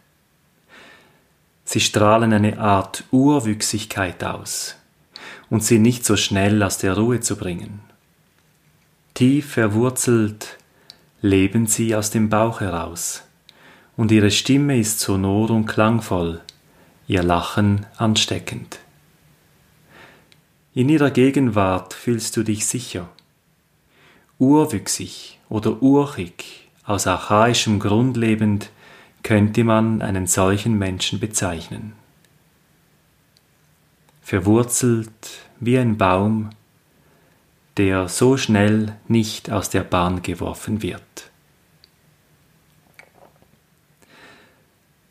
Sie 1.65 1.79
strahlen 1.79 2.33
eine 2.33 2.59
Art 2.59 3.03
Urwüchsigkeit 3.11 4.23
aus 4.23 4.75
und 5.49 5.63
sind 5.63 5.83
nicht 5.83 6.05
so 6.05 6.17
schnell 6.17 6.61
aus 6.63 6.77
der 6.77 6.97
Ruhe 6.97 7.19
zu 7.19 7.35
bringen. 7.35 7.81
Tief 9.13 9.51
verwurzelt 9.51 10.57
leben 11.21 11.67
sie 11.67 11.95
aus 11.95 12.09
dem 12.09 12.29
Bauch 12.29 12.59
heraus, 12.59 13.23
und 13.95 14.11
ihre 14.11 14.31
Stimme 14.31 14.77
ist 14.77 14.99
sonor 14.99 15.51
und 15.51 15.67
klangvoll, 15.67 16.41
ihr 17.07 17.23
Lachen 17.23 17.85
ansteckend. 17.97 18.79
In 20.73 20.89
ihrer 20.89 21.11
Gegenwart 21.11 21.93
fühlst 21.93 22.35
du 22.35 22.43
dich 22.43 22.65
sicher. 22.65 23.07
Urwüchsig 24.39 25.39
oder 25.53 25.83
urchig, 25.83 26.67
aus 26.83 27.05
archaischem 27.05 27.77
Grund 27.77 28.17
lebend, 28.17 28.71
könnte 29.21 29.63
man 29.63 30.01
einen 30.01 30.25
solchen 30.25 30.79
Menschen 30.79 31.19
bezeichnen. 31.19 31.93
Verwurzelt 34.23 35.11
wie 35.59 35.77
ein 35.77 35.95
Baum, 35.95 36.49
der 37.77 38.07
so 38.07 38.35
schnell 38.35 38.97
nicht 39.07 39.51
aus 39.51 39.69
der 39.69 39.83
Bahn 39.83 40.23
geworfen 40.23 40.81
wird. 40.81 41.29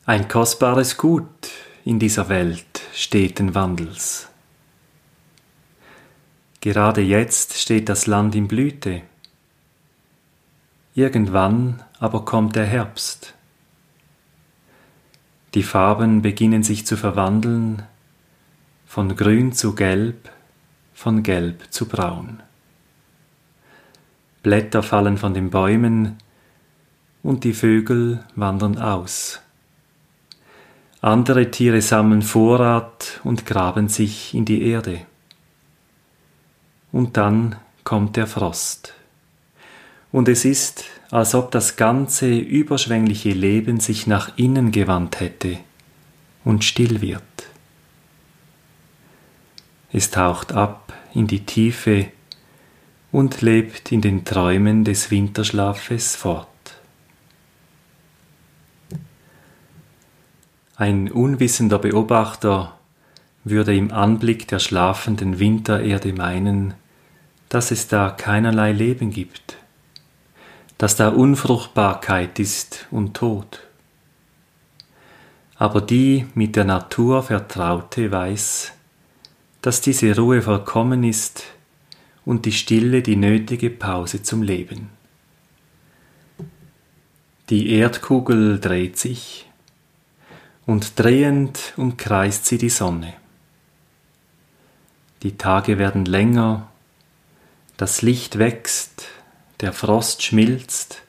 Ein 0.07 0.26
kostbares 0.26 0.96
Gut 0.96 1.50
in 1.85 2.00
dieser 2.00 2.28
Welt 2.28 2.83
steten 2.92 3.55
Wandels. 3.55 4.28
Gerade 6.61 7.00
jetzt 7.00 7.57
steht 7.59 7.88
das 7.88 8.09
Land 8.09 8.35
in 8.35 8.48
Blüte. 8.48 9.02
Irgendwann 10.94 11.83
aber 11.98 12.24
kommt 12.24 12.55
der 12.55 12.66
Herbst. 12.66 13.35
Die 15.55 15.62
Farben 15.62 16.20
beginnen 16.20 16.62
sich 16.62 16.87
zu 16.87 16.96
verwandeln, 16.96 17.83
von 18.87 19.16
grün 19.16 19.52
zu 19.52 19.74
gelb, 19.74 20.31
von 20.92 21.22
gelb 21.22 21.62
zu 21.70 21.88
braun. 21.88 22.42
Blätter 24.42 24.83
fallen 24.83 25.16
von 25.16 25.33
den 25.33 25.50
Bäumen 25.50 26.18
und 27.22 27.44
die 27.44 27.55
Vögel 27.55 28.24
wandern 28.35 28.78
aus. 28.78 29.40
Andere 31.00 31.50
Tiere 31.50 31.81
sammeln 31.81 32.22
Vorrat 32.22 33.20
und 33.24 33.46
graben 33.46 33.88
sich 33.88 34.35
in 34.35 34.44
die 34.44 34.62
Erde. 34.62 35.07
Und 36.92 37.16
dann 37.16 37.57
kommt 37.83 38.16
der 38.16 38.26
Frost. 38.26 38.94
Und 40.12 40.29
es 40.29 40.44
ist, 40.44 40.85
als 41.11 41.35
ob 41.35 41.51
das 41.51 41.77
ganze 41.77 42.37
überschwängliche 42.37 43.31
Leben 43.31 43.81
sich 43.81 44.07
nach 44.07 44.37
innen 44.37 44.70
gewandt 44.70 45.20
hätte 45.20 45.59
und 46.44 46.64
still 46.64 47.01
wird. 47.01 47.22
Es 49.90 50.11
taucht 50.11 50.53
ab 50.53 50.92
in 51.14 51.27
die 51.27 51.44
Tiefe 51.44 52.07
und 53.11 53.42
lebt 53.42 53.92
in 53.92 54.01
den 54.01 54.25
Träumen 54.25 54.85
des 54.85 55.11
Winterschlafes 55.11 56.16
fort. 56.16 56.48
Ein 60.77 61.11
unwissender 61.11 61.79
Beobachter 61.79 62.79
würde 63.44 63.77
im 63.77 63.92
Anblick 63.92 64.48
der 64.48 64.59
schlafenden 64.59 65.38
Wintererde 65.38 66.12
meinen, 66.12 66.75
dass 67.48 67.70
es 67.70 67.88
da 67.88 68.11
keinerlei 68.11 68.72
Leben 68.72 69.11
gibt, 69.11 69.59
dass 70.83 70.97
da 70.97 71.11
Unfruchtbarkeit 71.11 72.40
ist 72.40 72.88
und 72.90 73.14
Tod. 73.14 73.61
Aber 75.55 75.81
die 75.81 76.27
mit 76.35 76.57
der 76.57 76.64
Natur 76.64 77.23
Vertraute 77.23 78.11
weiß, 78.11 78.73
dass 79.61 79.81
diese 79.81 80.16
Ruhe 80.16 80.42
vollkommen 80.42 81.05
ist 81.05 81.45
und 82.25 82.47
die 82.47 82.51
Stille 82.51 83.01
die 83.01 83.14
nötige 83.14 83.71
Pause 83.71 84.25
zum 84.25 84.42
Leben. 84.42 84.90
Die 87.49 87.71
Erdkugel 87.75 88.59
dreht 88.59 88.99
sich 88.99 89.49
und 90.66 90.99
drehend 90.99 91.75
umkreist 91.77 92.47
sie 92.47 92.59
die 92.59 92.71
Sonne. 92.71 93.14
Die 95.23 95.38
Tage 95.38 95.79
werden 95.79 96.07
länger, 96.07 96.66
das 97.77 98.03
Licht 98.03 98.40
wächst, 98.40 99.12
der 99.62 99.72
Frost 99.72 100.22
schmilzt 100.22 101.03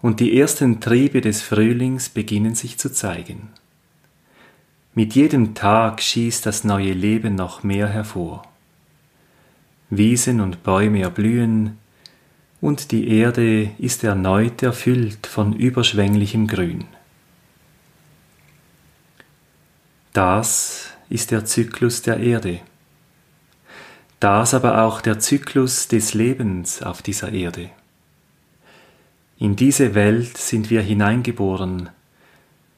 und 0.00 0.20
die 0.20 0.38
ersten 0.38 0.80
Triebe 0.80 1.20
des 1.20 1.42
Frühlings 1.42 2.08
beginnen 2.08 2.54
sich 2.54 2.78
zu 2.78 2.92
zeigen. 2.92 3.48
Mit 4.94 5.14
jedem 5.14 5.54
Tag 5.54 6.02
schießt 6.02 6.46
das 6.46 6.64
neue 6.64 6.92
Leben 6.92 7.34
noch 7.34 7.62
mehr 7.62 7.88
hervor. 7.88 8.42
Wiesen 9.90 10.40
und 10.40 10.62
Bäume 10.62 11.02
erblühen, 11.02 11.78
und 12.60 12.90
die 12.90 13.08
Erde 13.08 13.70
ist 13.78 14.02
erneut 14.02 14.62
erfüllt 14.62 15.26
von 15.26 15.52
überschwänglichem 15.52 16.48
Grün. 16.48 16.84
Das 20.12 20.90
ist 21.08 21.30
der 21.30 21.44
Zyklus 21.44 22.02
der 22.02 22.18
Erde. 22.18 22.60
Das 24.18 24.54
aber 24.54 24.82
auch 24.82 25.00
der 25.00 25.20
Zyklus 25.20 25.86
des 25.86 26.14
Lebens 26.14 26.82
auf 26.82 27.02
dieser 27.02 27.32
Erde. 27.32 27.70
In 29.40 29.54
diese 29.54 29.94
Welt 29.94 30.36
sind 30.36 30.68
wir 30.68 30.82
hineingeboren, 30.82 31.90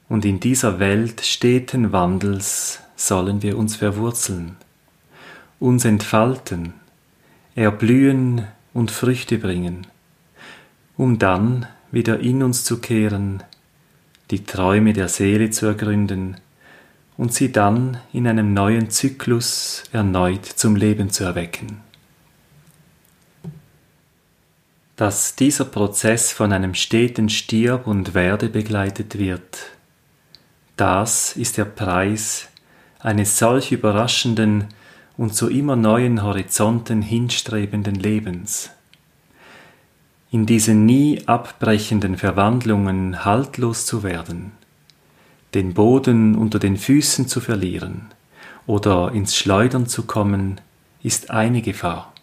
und 0.07 0.25
in 0.25 0.39
dieser 0.39 0.77
Welt 0.77 1.21
steten 1.21 1.91
Wandels 1.91 2.81
sollen 2.95 3.41
wir 3.41 3.57
uns 3.57 3.77
verwurzeln, 3.77 4.57
uns 5.59 5.85
entfalten, 5.85 6.73
erblühen 7.55 8.45
und 8.75 8.91
Früchte 8.91 9.39
bringen, 9.39 9.87
um 10.97 11.17
dann 11.17 11.65
wieder 11.91 12.19
in 12.19 12.43
uns 12.43 12.63
zu 12.63 12.79
kehren, 12.79 13.41
die 14.29 14.43
Träume 14.43 14.93
der 14.93 15.07
Seele 15.07 15.49
zu 15.49 15.65
ergründen 15.65 16.37
und 17.17 17.33
sie 17.33 17.51
dann 17.51 17.97
in 18.13 18.27
einem 18.27 18.53
neuen 18.53 18.91
Zyklus 18.91 19.85
erneut 19.91 20.45
zum 20.45 20.75
Leben 20.75 21.09
zu 21.09 21.23
erwecken. 21.23 21.90
Dass 25.01 25.35
dieser 25.35 25.65
Prozess 25.65 26.31
von 26.31 26.53
einem 26.53 26.75
steten 26.75 27.27
Stirb 27.27 27.87
und 27.87 28.13
Werde 28.13 28.49
begleitet 28.49 29.17
wird, 29.17 29.57
das 30.77 31.35
ist 31.35 31.57
der 31.57 31.65
Preis 31.65 32.49
eines 32.99 33.39
solch 33.39 33.71
überraschenden 33.71 34.67
und 35.17 35.33
zu 35.33 35.49
immer 35.49 35.75
neuen 35.75 36.21
Horizonten 36.21 37.01
hinstrebenden 37.01 37.95
Lebens. 37.95 38.69
In 40.29 40.45
diesen 40.45 40.85
nie 40.85 41.23
abbrechenden 41.25 42.15
Verwandlungen 42.15 43.25
haltlos 43.25 43.87
zu 43.87 44.03
werden, 44.03 44.51
den 45.55 45.73
Boden 45.73 46.35
unter 46.35 46.59
den 46.59 46.77
Füßen 46.77 47.27
zu 47.27 47.41
verlieren 47.41 48.13
oder 48.67 49.13
ins 49.13 49.35
Schleudern 49.35 49.87
zu 49.87 50.03
kommen, 50.03 50.61
ist 51.01 51.31
eine 51.31 51.63
Gefahr. 51.63 52.13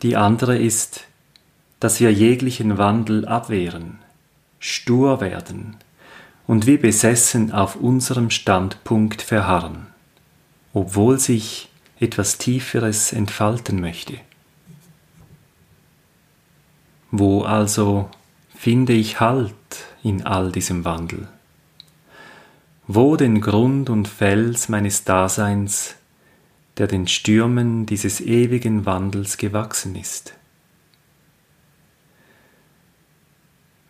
Die 0.00 0.16
andere 0.16 0.56
ist, 0.56 1.06
dass 1.84 2.00
wir 2.00 2.12
jeglichen 2.12 2.78
Wandel 2.78 3.26
abwehren, 3.26 3.98
stur 4.58 5.20
werden 5.20 5.76
und 6.46 6.66
wie 6.66 6.78
besessen 6.78 7.52
auf 7.52 7.76
unserem 7.76 8.30
Standpunkt 8.30 9.22
verharren 9.22 9.86
obwohl 10.74 11.20
sich 11.20 11.68
etwas 12.00 12.36
Tieferes 12.36 13.12
entfalten 13.12 13.80
möchte. 13.80 14.14
Wo 17.12 17.42
also 17.42 18.10
finde 18.54 18.92
ich 18.92 19.20
Halt 19.20 19.54
in 20.02 20.26
all 20.26 20.50
diesem 20.50 20.84
Wandel? 20.84 21.28
Wo 22.88 23.16
den 23.16 23.40
Grund 23.40 23.88
und 23.88 24.08
Fels 24.08 24.68
meines 24.68 25.04
Daseins, 25.04 25.94
der 26.76 26.88
den 26.88 27.06
Stürmen 27.06 27.86
dieses 27.86 28.20
ewigen 28.20 28.84
Wandels 28.84 29.36
gewachsen 29.38 29.94
ist? 29.94 30.34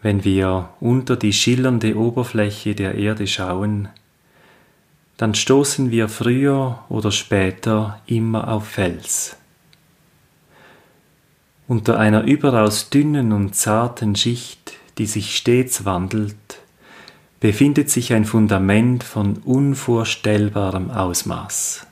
Wenn 0.04 0.22
wir 0.22 0.68
unter 0.80 1.16
die 1.16 1.32
schillernde 1.32 1.96
Oberfläche 1.96 2.74
der 2.74 2.94
Erde 2.94 3.26
schauen, 3.26 3.88
dann 5.16 5.34
stoßen 5.34 5.90
wir 5.90 6.10
früher 6.10 6.84
oder 6.90 7.10
später 7.10 8.02
immer 8.04 8.48
auf 8.48 8.68
Fels. 8.68 9.34
Unter 11.66 11.98
einer 11.98 12.24
überaus 12.24 12.90
dünnen 12.90 13.32
und 13.32 13.54
zarten 13.54 14.14
Schicht, 14.14 14.74
die 14.98 15.06
sich 15.06 15.38
stets 15.38 15.86
wandelt, 15.86 16.36
befindet 17.40 17.88
sich 17.88 18.12
ein 18.12 18.26
Fundament 18.26 19.04
von 19.04 19.38
unvorstellbarem 19.38 20.90
Ausmaß. 20.90 21.86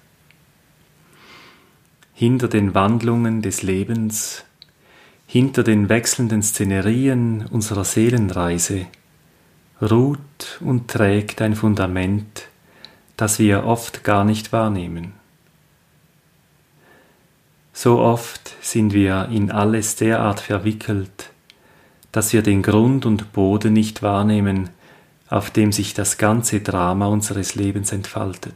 Hinter 2.12 2.48
den 2.48 2.74
Wandlungen 2.74 3.40
des 3.40 3.62
Lebens, 3.62 4.44
hinter 5.32 5.62
den 5.62 5.88
wechselnden 5.88 6.42
Szenerien 6.42 7.46
unserer 7.46 7.84
Seelenreise 7.84 8.84
ruht 9.80 10.60
und 10.60 10.88
trägt 10.88 11.40
ein 11.40 11.54
Fundament, 11.54 12.48
das 13.16 13.38
wir 13.38 13.64
oft 13.64 14.04
gar 14.04 14.26
nicht 14.26 14.52
wahrnehmen. 14.52 15.14
So 17.72 17.98
oft 17.98 18.54
sind 18.60 18.92
wir 18.92 19.30
in 19.32 19.50
alles 19.50 19.96
derart 19.96 20.38
verwickelt, 20.38 21.30
dass 22.12 22.34
wir 22.34 22.42
den 22.42 22.62
Grund 22.62 23.06
und 23.06 23.32
Boden 23.32 23.72
nicht 23.72 24.02
wahrnehmen, 24.02 24.68
auf 25.30 25.50
dem 25.50 25.72
sich 25.72 25.94
das 25.94 26.18
ganze 26.18 26.60
Drama 26.60 27.06
unseres 27.06 27.54
Lebens 27.54 27.90
entfaltet. 27.90 28.52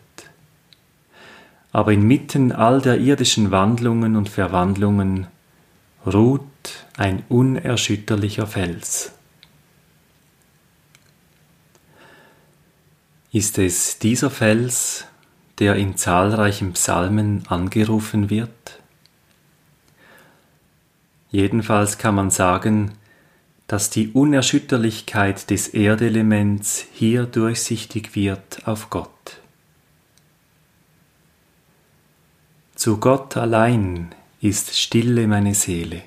Aber 1.73 1.95
inmitten 1.95 2.53
all 2.53 2.83
der 2.83 2.99
irdischen 2.99 3.51
Wandlungen 3.51 4.15
und 4.15 4.29
Verwandlungen 4.29 5.27
ruht 6.05 6.43
ein 6.97 7.23
unerschütterlicher 7.29 8.47
Fels. 8.47 9.13
Ist 13.33 13.59
es 13.59 13.99
dieser 13.99 14.31
Fels, 14.31 15.05
der 15.59 15.77
in 15.77 15.97
zahlreichen 15.97 16.73
Psalmen 16.73 17.45
angerufen 17.49 18.31
wird? 18.31 18.81
Jedenfalls 21.31 21.99
kann 21.99 22.15
man 22.15 22.31
sagen, 22.31 22.93
dass 23.67 23.91
die 23.91 24.09
Unerschütterlichkeit 24.09 25.51
des 25.51 25.69
Erdelements 25.69 26.87
hier 26.93 27.27
durchsichtig 27.27 28.15
wird 28.15 28.67
auf 28.67 28.91
Gott. 28.91 29.11
Zu 32.77 32.99
Gott 32.99 33.37
allein 33.37 34.15
ist 34.41 34.77
stille 34.77 35.27
meine 35.27 35.55
Seele. 35.55 36.03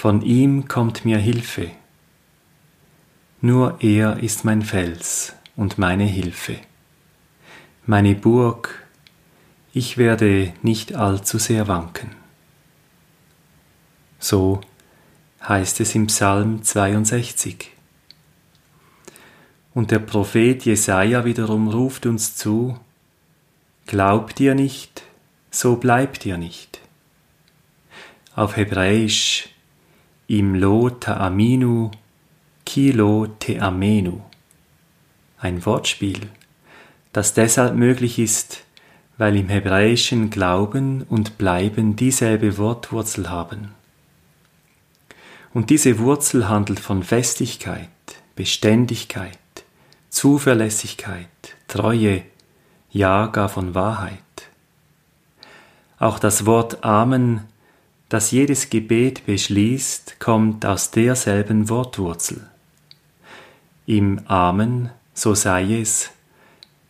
Von 0.00 0.22
ihm 0.22 0.66
kommt 0.66 1.04
mir 1.04 1.18
Hilfe. 1.18 1.72
Nur 3.42 3.82
er 3.82 4.20
ist 4.20 4.46
mein 4.46 4.62
Fels 4.62 5.34
und 5.56 5.76
meine 5.76 6.04
Hilfe. 6.04 6.56
Meine 7.84 8.14
Burg, 8.14 8.88
ich 9.74 9.98
werde 9.98 10.54
nicht 10.62 10.94
allzu 10.94 11.36
sehr 11.36 11.68
wanken. 11.68 12.12
So 14.18 14.62
heißt 15.46 15.80
es 15.80 15.94
im 15.94 16.06
Psalm 16.06 16.62
62. 16.62 17.70
Und 19.74 19.90
der 19.90 19.98
Prophet 19.98 20.64
Jesaja 20.64 21.26
wiederum 21.26 21.68
ruft 21.68 22.06
uns 22.06 22.36
zu: 22.36 22.80
Glaubt 23.84 24.40
ihr 24.40 24.54
nicht, 24.54 25.02
so 25.50 25.76
bleibt 25.76 26.24
ihr 26.24 26.38
nicht. 26.38 26.80
Auf 28.34 28.56
Hebräisch 28.56 29.50
im 30.30 30.54
Lo 30.54 30.90
Ta'aminu, 30.90 31.90
Kilo 32.64 33.26
Te'amenu 33.40 34.20
ein 35.40 35.66
Wortspiel, 35.66 36.20
das 37.12 37.34
deshalb 37.34 37.74
möglich 37.74 38.20
ist, 38.20 38.62
weil 39.18 39.34
im 39.36 39.48
Hebräischen 39.48 40.30
Glauben 40.30 41.02
und 41.02 41.36
Bleiben 41.36 41.96
dieselbe 41.96 42.58
Wortwurzel 42.58 43.28
haben. 43.28 43.74
Und 45.52 45.70
diese 45.70 45.98
Wurzel 45.98 46.48
handelt 46.48 46.78
von 46.78 47.02
Festigkeit, 47.02 47.88
Beständigkeit, 48.36 49.36
Zuverlässigkeit, 50.10 51.26
Treue, 51.66 52.22
ja 52.92 53.26
gar 53.26 53.48
von 53.48 53.74
Wahrheit. 53.74 54.20
Auch 55.98 56.20
das 56.20 56.46
Wort 56.46 56.84
Amen, 56.84 57.48
das 58.10 58.30
jedes 58.30 58.68
Gebet 58.68 59.24
beschließt, 59.24 60.20
kommt 60.20 60.66
aus 60.66 60.90
derselben 60.90 61.70
Wortwurzel. 61.70 62.46
Im 63.86 64.20
Amen 64.26 64.90
so 65.20 65.34
sei 65.34 65.80
es, 65.80 66.10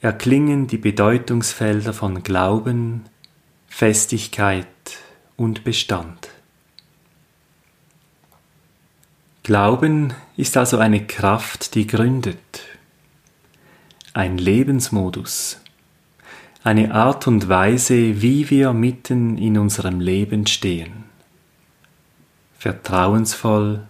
erklingen 0.01 0.69
die 0.69 0.79
Bedeutungsfelder 0.79 1.93
von 1.93 2.23
Glauben, 2.23 3.07
Festigkeit 3.67 4.67
und 5.37 5.65
Bestand. 5.65 6.29
Glauben 9.43 10.15
ist 10.37 10.57
also 10.57 10.79
eine 10.79 11.07
Kraft, 11.07 11.75
die 11.75 11.89
gründet, 11.89 12.63
ein 14.13 14.39
Lebensmodus, 14.39 15.61
eine 16.63 16.95
Art 16.95 17.27
und 17.27 17.49
Weise, 17.49 18.23
wie 18.23 18.49
wir 18.49 18.73
mitten 18.73 19.39
in 19.39 19.59
unserem 19.59 19.99
Leben 19.99 20.47
stehen. 20.47 21.10
Vertrauensvoll, 22.61 23.87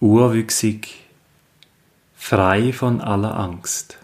urwüchsig, 0.00 1.04
frei 2.16 2.72
von 2.72 3.02
aller 3.02 3.38
Angst. 3.38 3.98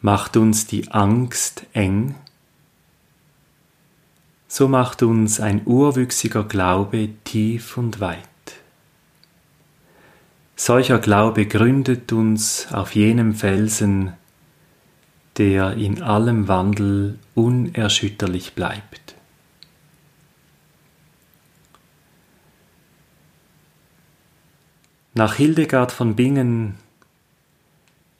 Macht 0.00 0.38
uns 0.38 0.66
die 0.66 0.90
Angst 0.90 1.66
eng, 1.74 2.14
so 4.48 4.68
macht 4.68 5.02
uns 5.02 5.38
ein 5.38 5.66
urwüchsiger 5.66 6.44
Glaube 6.44 7.10
tief 7.24 7.76
und 7.76 8.00
weit. 8.00 8.24
Solcher 10.56 10.98
Glaube 10.98 11.44
gründet 11.44 12.10
uns 12.10 12.68
auf 12.72 12.94
jenem 12.94 13.34
Felsen, 13.34 14.14
der 15.36 15.74
in 15.74 16.02
allem 16.02 16.48
Wandel 16.48 17.18
unerschütterlich 17.34 18.54
bleibt. 18.54 19.13
Nach 25.16 25.34
Hildegard 25.36 25.92
von 25.92 26.16
Bingen 26.16 26.74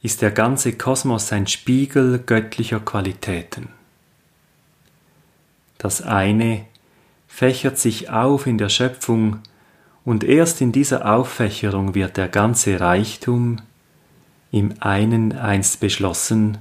ist 0.01 0.21
der 0.21 0.31
ganze 0.31 0.71
Kosmos 0.71 1.33
ein 1.33 1.45
Spiegel 1.45 2.19
göttlicher 2.19 2.79
Qualitäten. 2.79 3.67
Das 5.77 6.01
eine 6.01 6.65
fächert 7.27 7.77
sich 7.77 8.09
auf 8.09 8.47
in 8.47 8.57
der 8.57 8.69
Schöpfung, 8.69 9.39
und 10.05 10.23
erst 10.23 10.61
in 10.61 10.71
dieser 10.71 11.11
Auffächerung 11.11 11.95
wird 11.95 12.15
der 12.15 12.29
ganze 12.29 12.79
Reichtum, 12.79 13.57
im 14.51 14.75
einen 14.79 15.33
einst 15.33 15.81
beschlossen, 15.81 16.59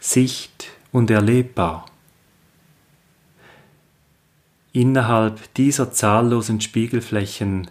sicht- 0.00 0.68
und 0.90 1.10
erlebbar. 1.10 1.84
Innerhalb 4.72 5.52
dieser 5.54 5.92
zahllosen 5.92 6.60
Spiegelflächen 6.60 7.68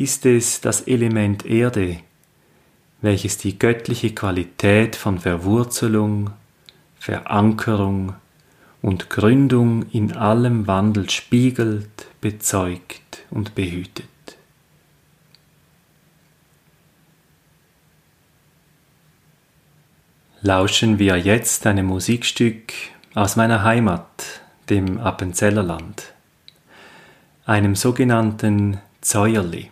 ist 0.00 0.24
es 0.24 0.62
das 0.62 0.80
Element 0.80 1.44
Erde, 1.44 1.98
welches 3.02 3.36
die 3.36 3.58
göttliche 3.58 4.14
Qualität 4.14 4.96
von 4.96 5.18
Verwurzelung, 5.18 6.30
Verankerung 6.98 8.14
und 8.80 9.10
Gründung 9.10 9.84
in 9.90 10.16
allem 10.16 10.66
Wandel 10.66 11.10
spiegelt, 11.10 12.06
bezeugt 12.22 13.26
und 13.28 13.54
behütet. 13.54 14.06
Lauschen 20.40 20.98
wir 20.98 21.18
jetzt 21.18 21.66
einem 21.66 21.84
Musikstück 21.84 22.72
aus 23.14 23.36
meiner 23.36 23.64
Heimat, 23.64 24.40
dem 24.70 24.96
Appenzellerland, 24.96 26.14
einem 27.44 27.74
sogenannten 27.76 28.78
Zäuerli, 29.02 29.70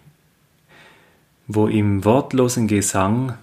wo 1.49 1.67
im 1.67 2.05
wortlosen 2.05 2.69
Gesang 2.69 3.37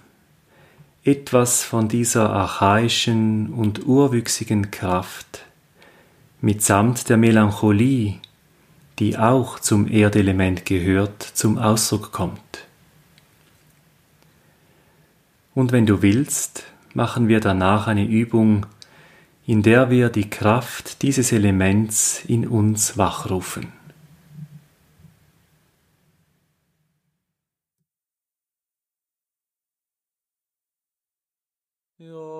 etwas 1.04 1.64
von 1.64 1.88
dieser 1.88 2.30
archaischen 2.30 3.52
und 3.52 3.86
urwüchsigen 3.86 4.70
Kraft 4.70 5.44
mitsamt 6.40 7.08
der 7.08 7.16
Melancholie, 7.16 8.14
die 9.00 9.18
auch 9.18 9.58
zum 9.58 9.88
Erdelement 9.88 10.64
gehört, 10.64 11.22
zum 11.22 11.58
Ausdruck 11.58 12.12
kommt. 12.12 12.40
Und 15.54 15.72
wenn 15.72 15.86
du 15.86 16.02
willst, 16.02 16.64
machen 16.94 17.28
wir 17.28 17.40
danach 17.40 17.88
eine 17.88 18.06
Übung, 18.06 18.66
in 19.46 19.62
der 19.62 19.90
wir 19.90 20.10
die 20.10 20.30
Kraft 20.30 21.02
dieses 21.02 21.32
Elements 21.32 22.24
in 22.26 22.46
uns 22.46 22.98
wachrufen. 22.98 23.75
Yeah. 31.98 32.35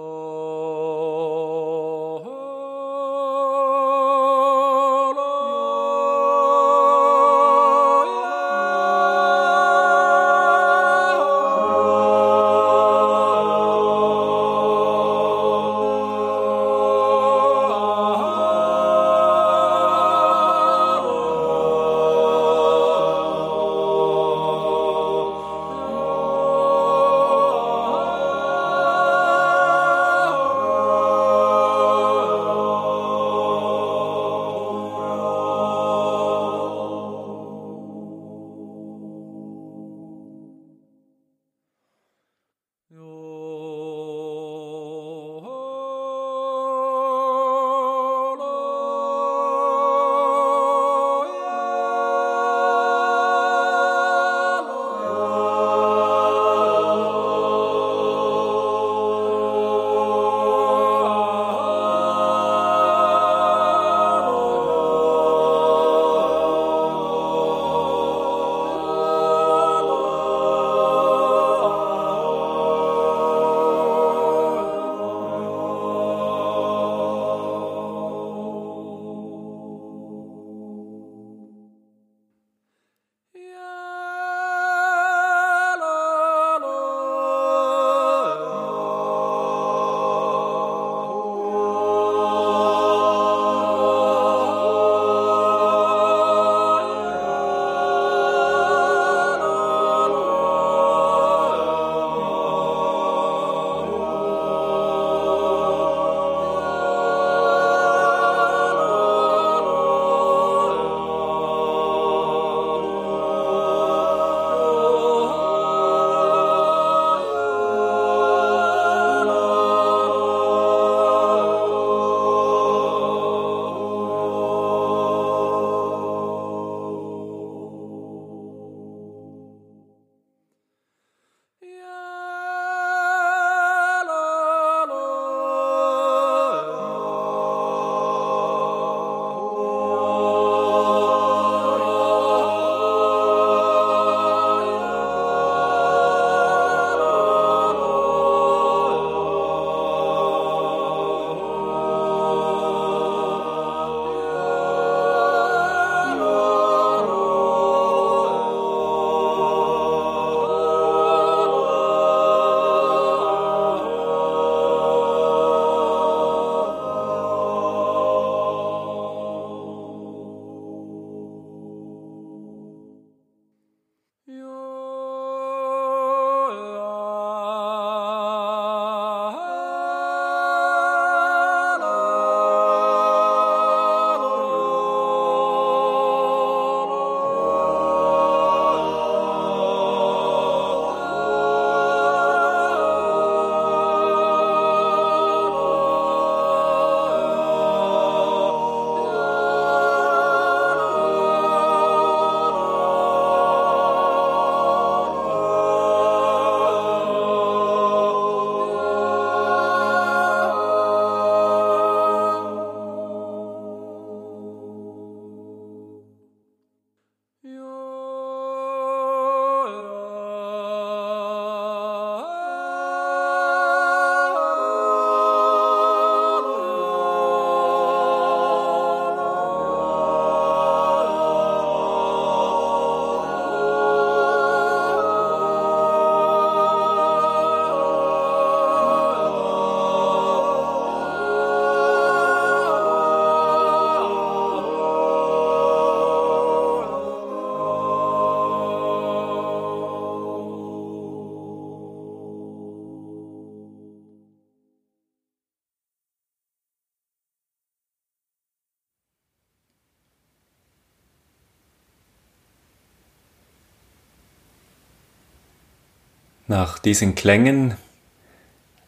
Nach 266.48 266.78
diesen 266.78 267.16
Klängen 267.16 267.76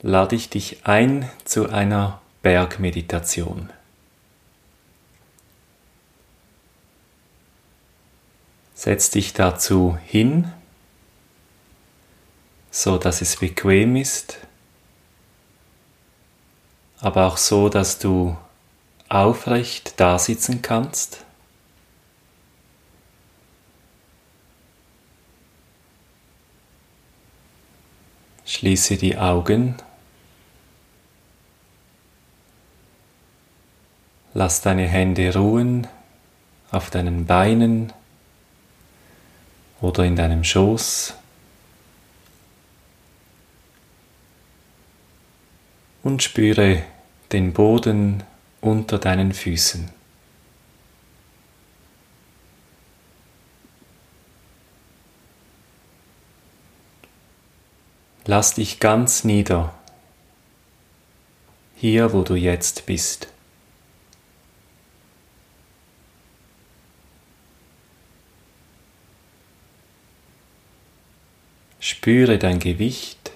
lade 0.00 0.36
ich 0.36 0.48
dich 0.48 0.86
ein 0.86 1.28
zu 1.44 1.68
einer 1.68 2.20
Bergmeditation. 2.42 3.70
Setz 8.74 9.10
dich 9.10 9.32
dazu 9.32 9.98
hin, 10.06 10.52
so 12.70 12.96
dass 12.96 13.22
es 13.22 13.36
bequem 13.38 13.96
ist, 13.96 14.38
aber 17.00 17.26
auch 17.26 17.38
so, 17.38 17.68
dass 17.68 17.98
du 17.98 18.36
aufrecht 19.08 19.98
dasitzen 19.98 20.62
kannst. 20.62 21.24
Schließe 28.48 28.96
die 28.96 29.18
Augen. 29.18 29.74
Lass 34.32 34.62
deine 34.62 34.88
Hände 34.88 35.36
ruhen 35.36 35.86
auf 36.70 36.88
deinen 36.88 37.26
Beinen 37.26 37.92
oder 39.82 40.04
in 40.04 40.16
deinem 40.16 40.44
Schoß. 40.44 41.12
Und 46.02 46.22
spüre 46.22 46.82
den 47.32 47.52
Boden 47.52 48.22
unter 48.62 48.98
deinen 48.98 49.34
Füßen. 49.34 49.97
Lass 58.30 58.52
dich 58.52 58.78
ganz 58.78 59.24
nieder, 59.24 59.72
hier 61.76 62.12
wo 62.12 62.20
du 62.20 62.34
jetzt 62.34 62.84
bist. 62.84 63.28
Spüre 71.80 72.36
dein 72.36 72.58
Gewicht, 72.58 73.30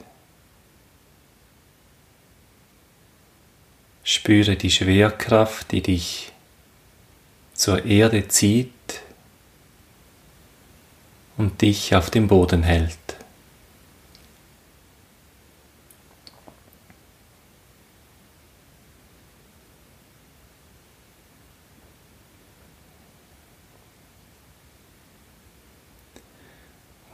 spüre 4.05 4.57
die 4.57 4.71
Schwerkraft, 4.71 5.73
die 5.73 5.81
dich 5.81 6.33
zur 7.55 7.87
Erde 7.87 8.29
zieht 8.29 9.01
und 11.39 11.63
dich 11.63 11.95
auf 11.95 12.11
dem 12.11 12.29
Boden 12.29 12.63
hält. 12.63 13.02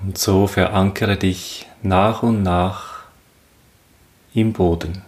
Und 0.09 0.17
so 0.17 0.47
verankere 0.47 1.19
dich 1.19 1.67
nach 1.83 2.23
und 2.23 2.43
nach 2.43 3.03
im 4.33 4.55
Boden. 4.55 5.03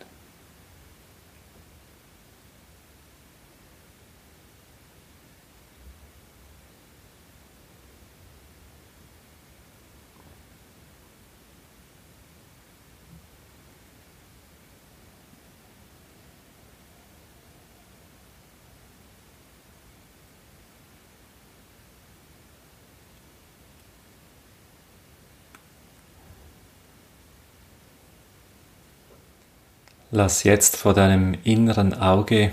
Lass 30.22 30.44
jetzt 30.44 30.76
vor 30.76 30.92
deinem 30.92 31.34
inneren 31.44 31.94
Auge 31.94 32.50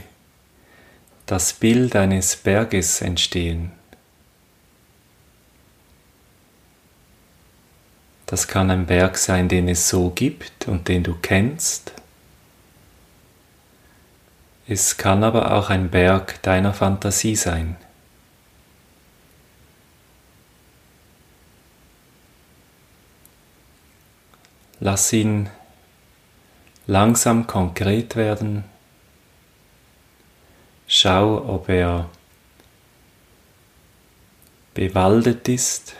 das 1.25 1.51
Bild 1.51 1.97
eines 1.97 2.37
Berges 2.37 3.01
entstehen. 3.01 3.73
Das 8.25 8.47
kann 8.47 8.71
ein 8.71 8.85
Berg 8.85 9.17
sein, 9.17 9.49
den 9.49 9.67
es 9.67 9.89
so 9.89 10.11
gibt 10.11 10.69
und 10.69 10.87
den 10.87 11.03
du 11.03 11.15
kennst. 11.15 11.91
Es 14.65 14.95
kann 14.95 15.25
aber 15.25 15.51
auch 15.53 15.69
ein 15.69 15.89
Berg 15.89 16.41
deiner 16.43 16.73
Fantasie 16.73 17.35
sein. 17.35 17.75
Lass 24.79 25.11
ihn 25.11 25.49
langsam 26.87 27.45
konkret 27.45 28.15
werden. 28.15 28.63
Schau, 30.87 31.45
ob 31.47 31.67
er 31.69 32.09
bewaldet 34.73 35.49
ist, 35.49 35.95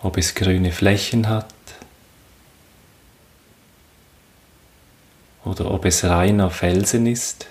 ob 0.00 0.18
es 0.18 0.34
grüne 0.34 0.70
Flächen 0.70 1.28
hat 1.28 1.54
oder 5.44 5.70
ob 5.70 5.86
es 5.86 6.04
reiner 6.04 6.50
Felsen 6.50 7.06
ist 7.06 7.46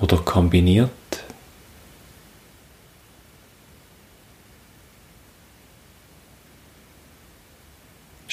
oder 0.00 0.18
kombiniert. 0.18 0.90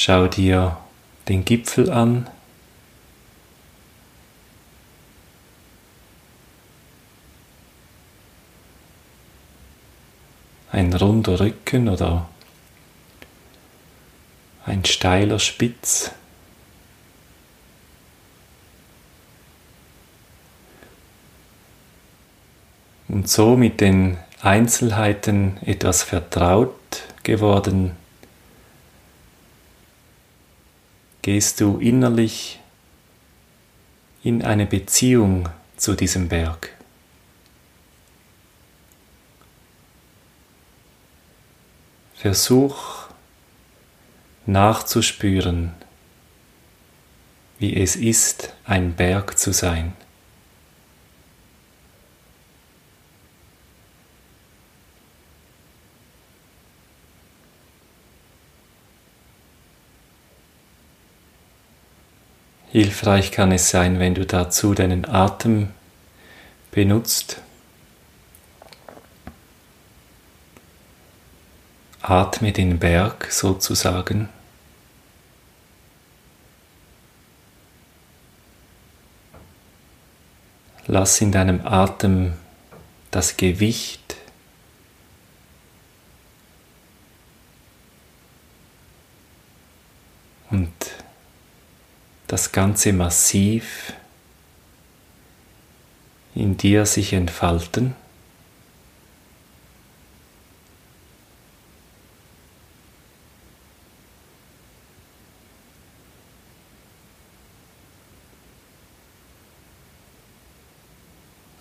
Schau 0.05 0.27
dir 0.27 0.75
den 1.29 1.45
Gipfel 1.45 1.89
an. 1.89 2.29
Ein 10.73 10.93
runder 10.93 11.39
Rücken 11.39 11.87
oder 11.87 12.27
ein 14.65 14.83
steiler 14.83 15.39
Spitz. 15.39 16.11
Und 23.07 23.29
so 23.29 23.55
mit 23.55 23.79
den 23.79 24.17
Einzelheiten 24.41 25.59
etwas 25.65 26.03
vertraut 26.03 26.73
geworden 27.23 28.02
gehst 31.23 31.61
du 31.61 31.79
innerlich 31.79 32.59
in 34.23 34.43
eine 34.43 34.67
Beziehung 34.67 35.49
zu 35.77 35.95
diesem 35.95 36.27
Berg. 36.27 36.69
Versuch 42.15 43.07
nachzuspüren, 44.45 45.73
wie 47.57 47.75
es 47.75 47.95
ist, 47.95 48.53
ein 48.65 48.93
Berg 48.93 49.39
zu 49.39 49.53
sein. 49.53 49.93
Hilfreich 62.73 63.31
kann 63.31 63.51
es 63.51 63.69
sein, 63.69 63.99
wenn 63.99 64.15
du 64.15 64.25
dazu 64.25 64.73
deinen 64.73 65.05
Atem 65.05 65.69
benutzt. 66.71 67.39
Atme 72.01 72.51
den 72.51 72.79
Berg 72.79 73.31
sozusagen. 73.31 74.27
Lass 80.87 81.21
in 81.21 81.31
deinem 81.31 81.67
Atem 81.67 82.33
das 83.11 83.37
Gewicht 83.37 84.15
und 90.49 90.92
das 92.33 92.51
ganze 92.51 92.93
Massiv 92.93 93.93
in 96.33 96.57
dir 96.57 96.87
sich 96.87 97.13
entfalten. 97.13 97.93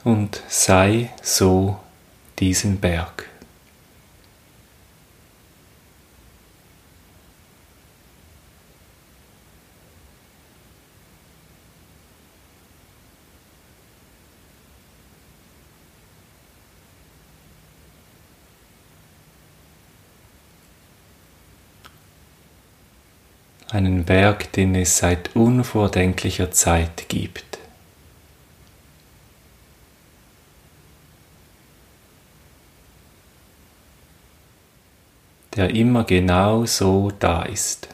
und 0.05 0.43
sei 0.49 1.11
so 1.23 1.79
diesen 2.39 2.81
Berg. 2.81 3.32
Einen 23.73 24.05
Berg, 24.05 24.53
den 24.53 24.75
es 24.75 24.99
seit 24.99 25.35
unvordenklicher 25.35 26.51
Zeit 26.51 27.09
gibt. 27.09 27.53
der 35.57 35.71
immer 35.71 36.05
genau 36.05 36.65
so 36.65 37.11
da 37.19 37.43
ist. 37.43 37.89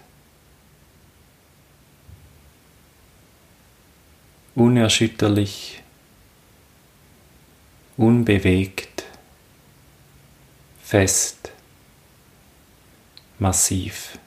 Unerschütterlich, 4.55 5.83
unbewegt, 7.97 9.05
fest, 10.83 11.53
massiv. 13.39 14.19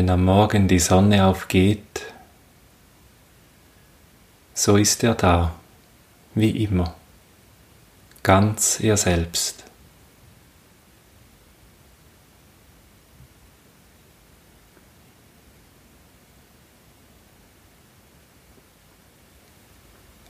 Wenn 0.00 0.08
am 0.08 0.24
Morgen 0.24 0.66
die 0.66 0.78
Sonne 0.78 1.26
aufgeht, 1.26 2.06
so 4.54 4.78
ist 4.78 5.04
er 5.04 5.14
da, 5.14 5.54
wie 6.34 6.64
immer, 6.64 6.94
ganz 8.22 8.80
er 8.80 8.96
selbst. 8.96 9.62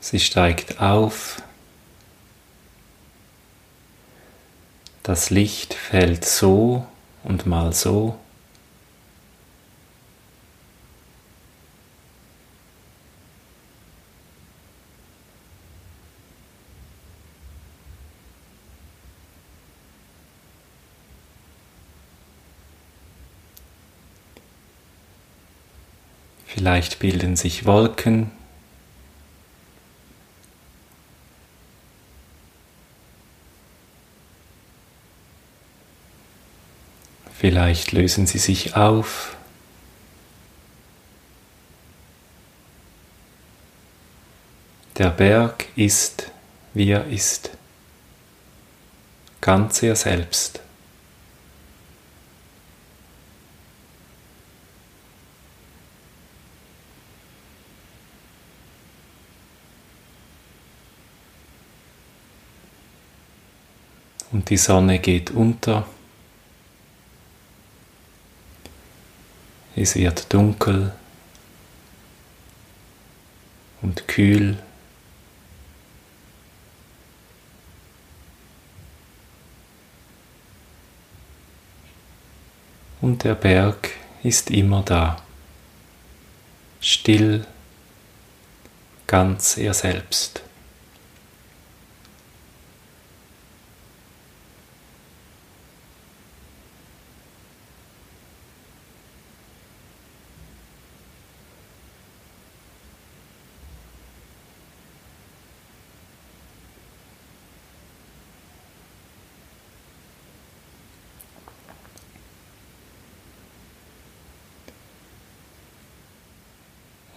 Sie 0.00 0.18
steigt 0.18 0.80
auf, 0.80 1.40
das 5.04 5.30
Licht 5.30 5.74
fällt 5.74 6.24
so 6.24 6.84
und 7.22 7.46
mal 7.46 7.72
so. 7.72 8.18
Vielleicht 26.52 26.98
bilden 26.98 27.36
sich 27.36 27.64
Wolken. 27.64 28.32
Vielleicht 37.38 37.92
lösen 37.92 38.26
sie 38.26 38.38
sich 38.38 38.74
auf. 38.74 39.36
Der 44.98 45.10
Berg 45.10 45.66
ist, 45.76 46.32
wie 46.74 46.90
er 46.90 47.06
ist, 47.06 47.50
ganz 49.40 49.84
er 49.84 49.94
selbst. 49.94 50.60
und 64.32 64.39
die 64.50 64.56
Sonne 64.56 64.98
geht 64.98 65.30
unter. 65.30 65.86
Es 69.76 69.94
wird 69.94 70.32
dunkel 70.32 70.92
und 73.80 74.08
kühl. 74.08 74.58
Und 83.00 83.24
der 83.24 83.36
Berg 83.36 83.90
ist 84.22 84.50
immer 84.50 84.82
da, 84.82 85.22
still, 86.80 87.46
ganz 89.06 89.56
er 89.56 89.72
selbst. 89.72 90.42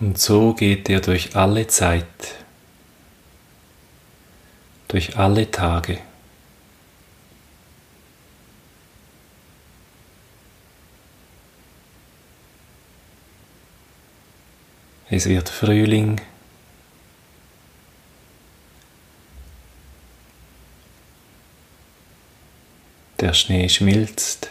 Und 0.04 0.18
so 0.18 0.54
geht 0.54 0.90
er 0.90 1.00
durch 1.00 1.34
alle 1.34 1.66
Zeit, 1.68 2.36
durch 4.90 5.16
alle 5.18 5.50
Tage. 5.50 5.98
Es 15.10 15.26
wird 15.30 15.48
Frühling. 15.48 16.20
Der 23.22 23.34
Schnee 23.34 23.70
schmilzt. 23.70 24.50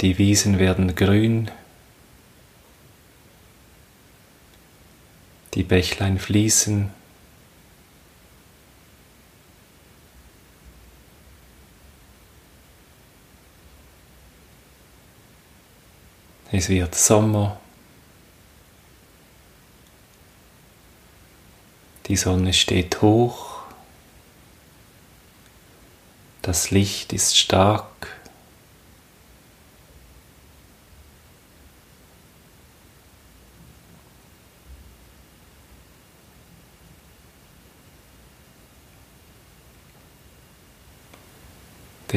Die 0.00 0.16
Wiesen 0.18 0.58
werden 0.58 0.94
grün, 0.94 1.50
die 5.54 5.64
Bächlein 5.64 6.18
fließen, 6.18 6.90
Es 16.50 16.68
wird 16.68 16.94
Sommer. 16.94 17.60
Die 22.06 22.16
Sonne 22.16 22.54
steht 22.54 23.02
hoch. 23.02 23.60
Das 26.40 26.70
Licht 26.70 27.12
ist 27.12 27.36
stark. 27.36 28.17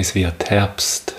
Es 0.01 0.15
wird 0.15 0.49
Herbst. 0.49 1.13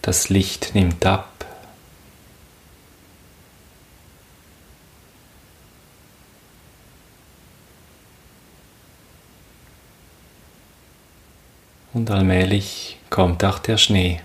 Das 0.00 0.30
Licht 0.30 0.74
nimmt 0.74 1.04
ab. 1.04 1.44
Und 11.92 12.10
allmählich 12.10 12.96
kommt 13.10 13.44
auch 13.44 13.58
der 13.58 13.76
Schnee. 13.76 14.22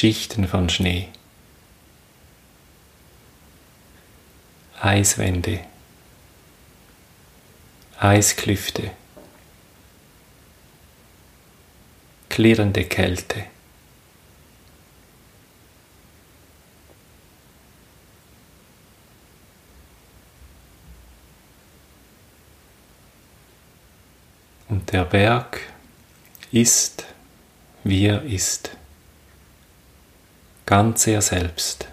Schichten 0.00 0.48
von 0.48 0.70
Schnee. 0.70 1.08
Eiswände, 4.80 5.60
Eisklüfte, 7.98 8.92
klirrende 12.30 12.84
Kälte. 12.86 13.44
Und 24.70 24.90
der 24.92 25.04
Berg 25.04 25.60
ist, 26.52 27.04
wie 27.84 28.06
er 28.06 28.22
ist, 28.22 28.79
ganz 30.70 31.04
er 31.08 31.20
selbst. 31.20 31.89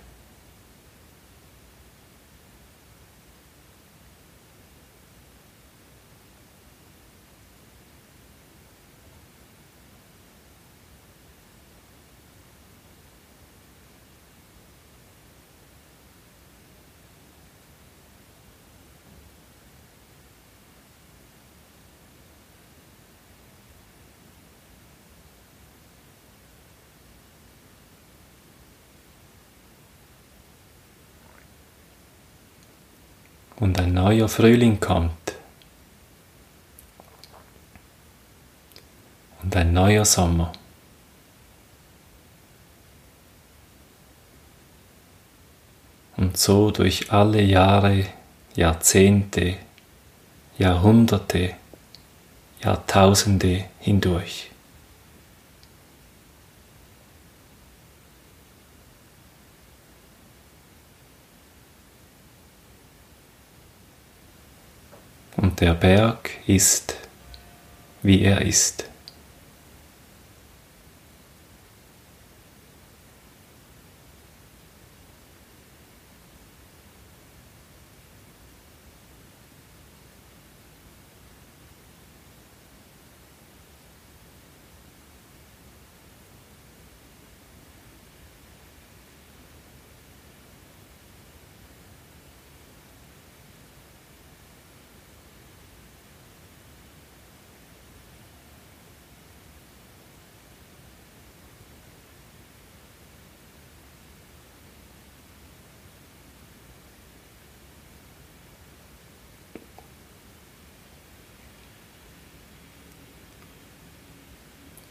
Und 33.60 33.80
ein 33.80 33.93
neuer 33.93 34.30
Frühling 34.30 34.80
kommt 34.80 35.34
und 39.41 39.55
ein 39.55 39.74
neuer 39.74 40.05
Sommer. 40.05 40.51
Und 46.18 46.38
so 46.38 46.72
durch 46.72 47.12
alle 47.12 47.41
Jahre, 47.41 48.05
Jahrzehnte, 48.55 49.55
Jahrhunderte, 50.58 51.53
Jahrtausende 52.64 53.66
hindurch. 53.80 54.49
und 65.38 65.47
der 65.60 65.74
Berg 65.74 66.30
ist, 66.45 66.95
wie 68.03 68.22
er 68.22 68.41
ist. 68.41 68.86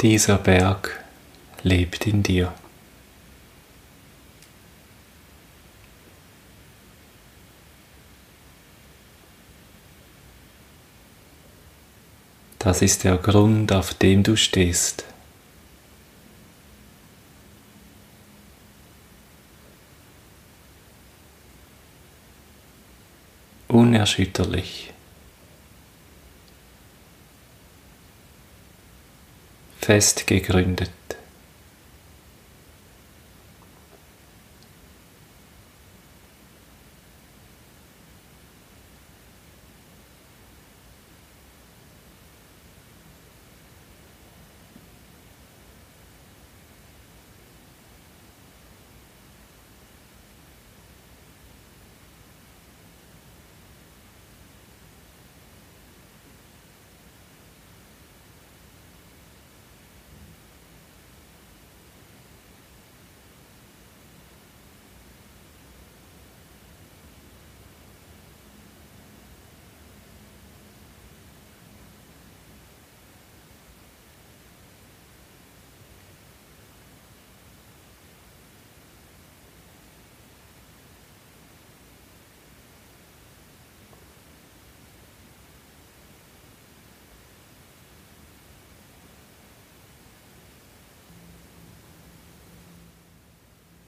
Dieser 0.03 0.37
Berg 0.37 1.03
lebt 1.63 2.07
in 2.07 2.23
dir. 2.23 2.53
Das 12.59 12.83
ist 12.83 13.05
der 13.05 13.17
Grund, 13.17 13.73
auf 13.73 13.95
dem 13.95 14.23
du 14.23 14.37
stehst. 14.37 15.05
Unerschütterlich. 23.69 24.93
Fest 29.87 30.26
gegründet. 30.26 30.91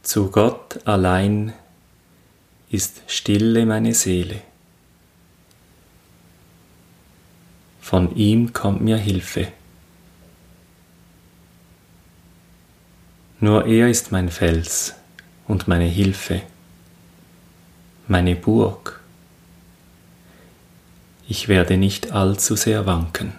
Zu 0.09 0.31
Gott 0.31 0.81
allein 0.87 1.53
ist 2.71 3.03
stille 3.09 3.67
meine 3.67 3.93
Seele. 3.93 4.41
Von 7.83 8.17
ihm 8.17 8.55
kommt 8.55 8.81
mir 8.81 8.97
Hilfe. 8.97 9.49
Nur 13.41 13.67
er 13.67 13.91
ist 13.91 14.11
mein 14.11 14.31
Fels 14.31 14.95
und 15.47 15.69
meine 15.69 15.85
Hilfe, 15.85 16.41
meine 18.07 18.35
Burg. 18.35 19.03
Ich 21.29 21.49
werde 21.49 21.77
nicht 21.77 22.13
allzu 22.13 22.57
sehr 22.57 22.87
wanken. 22.87 23.35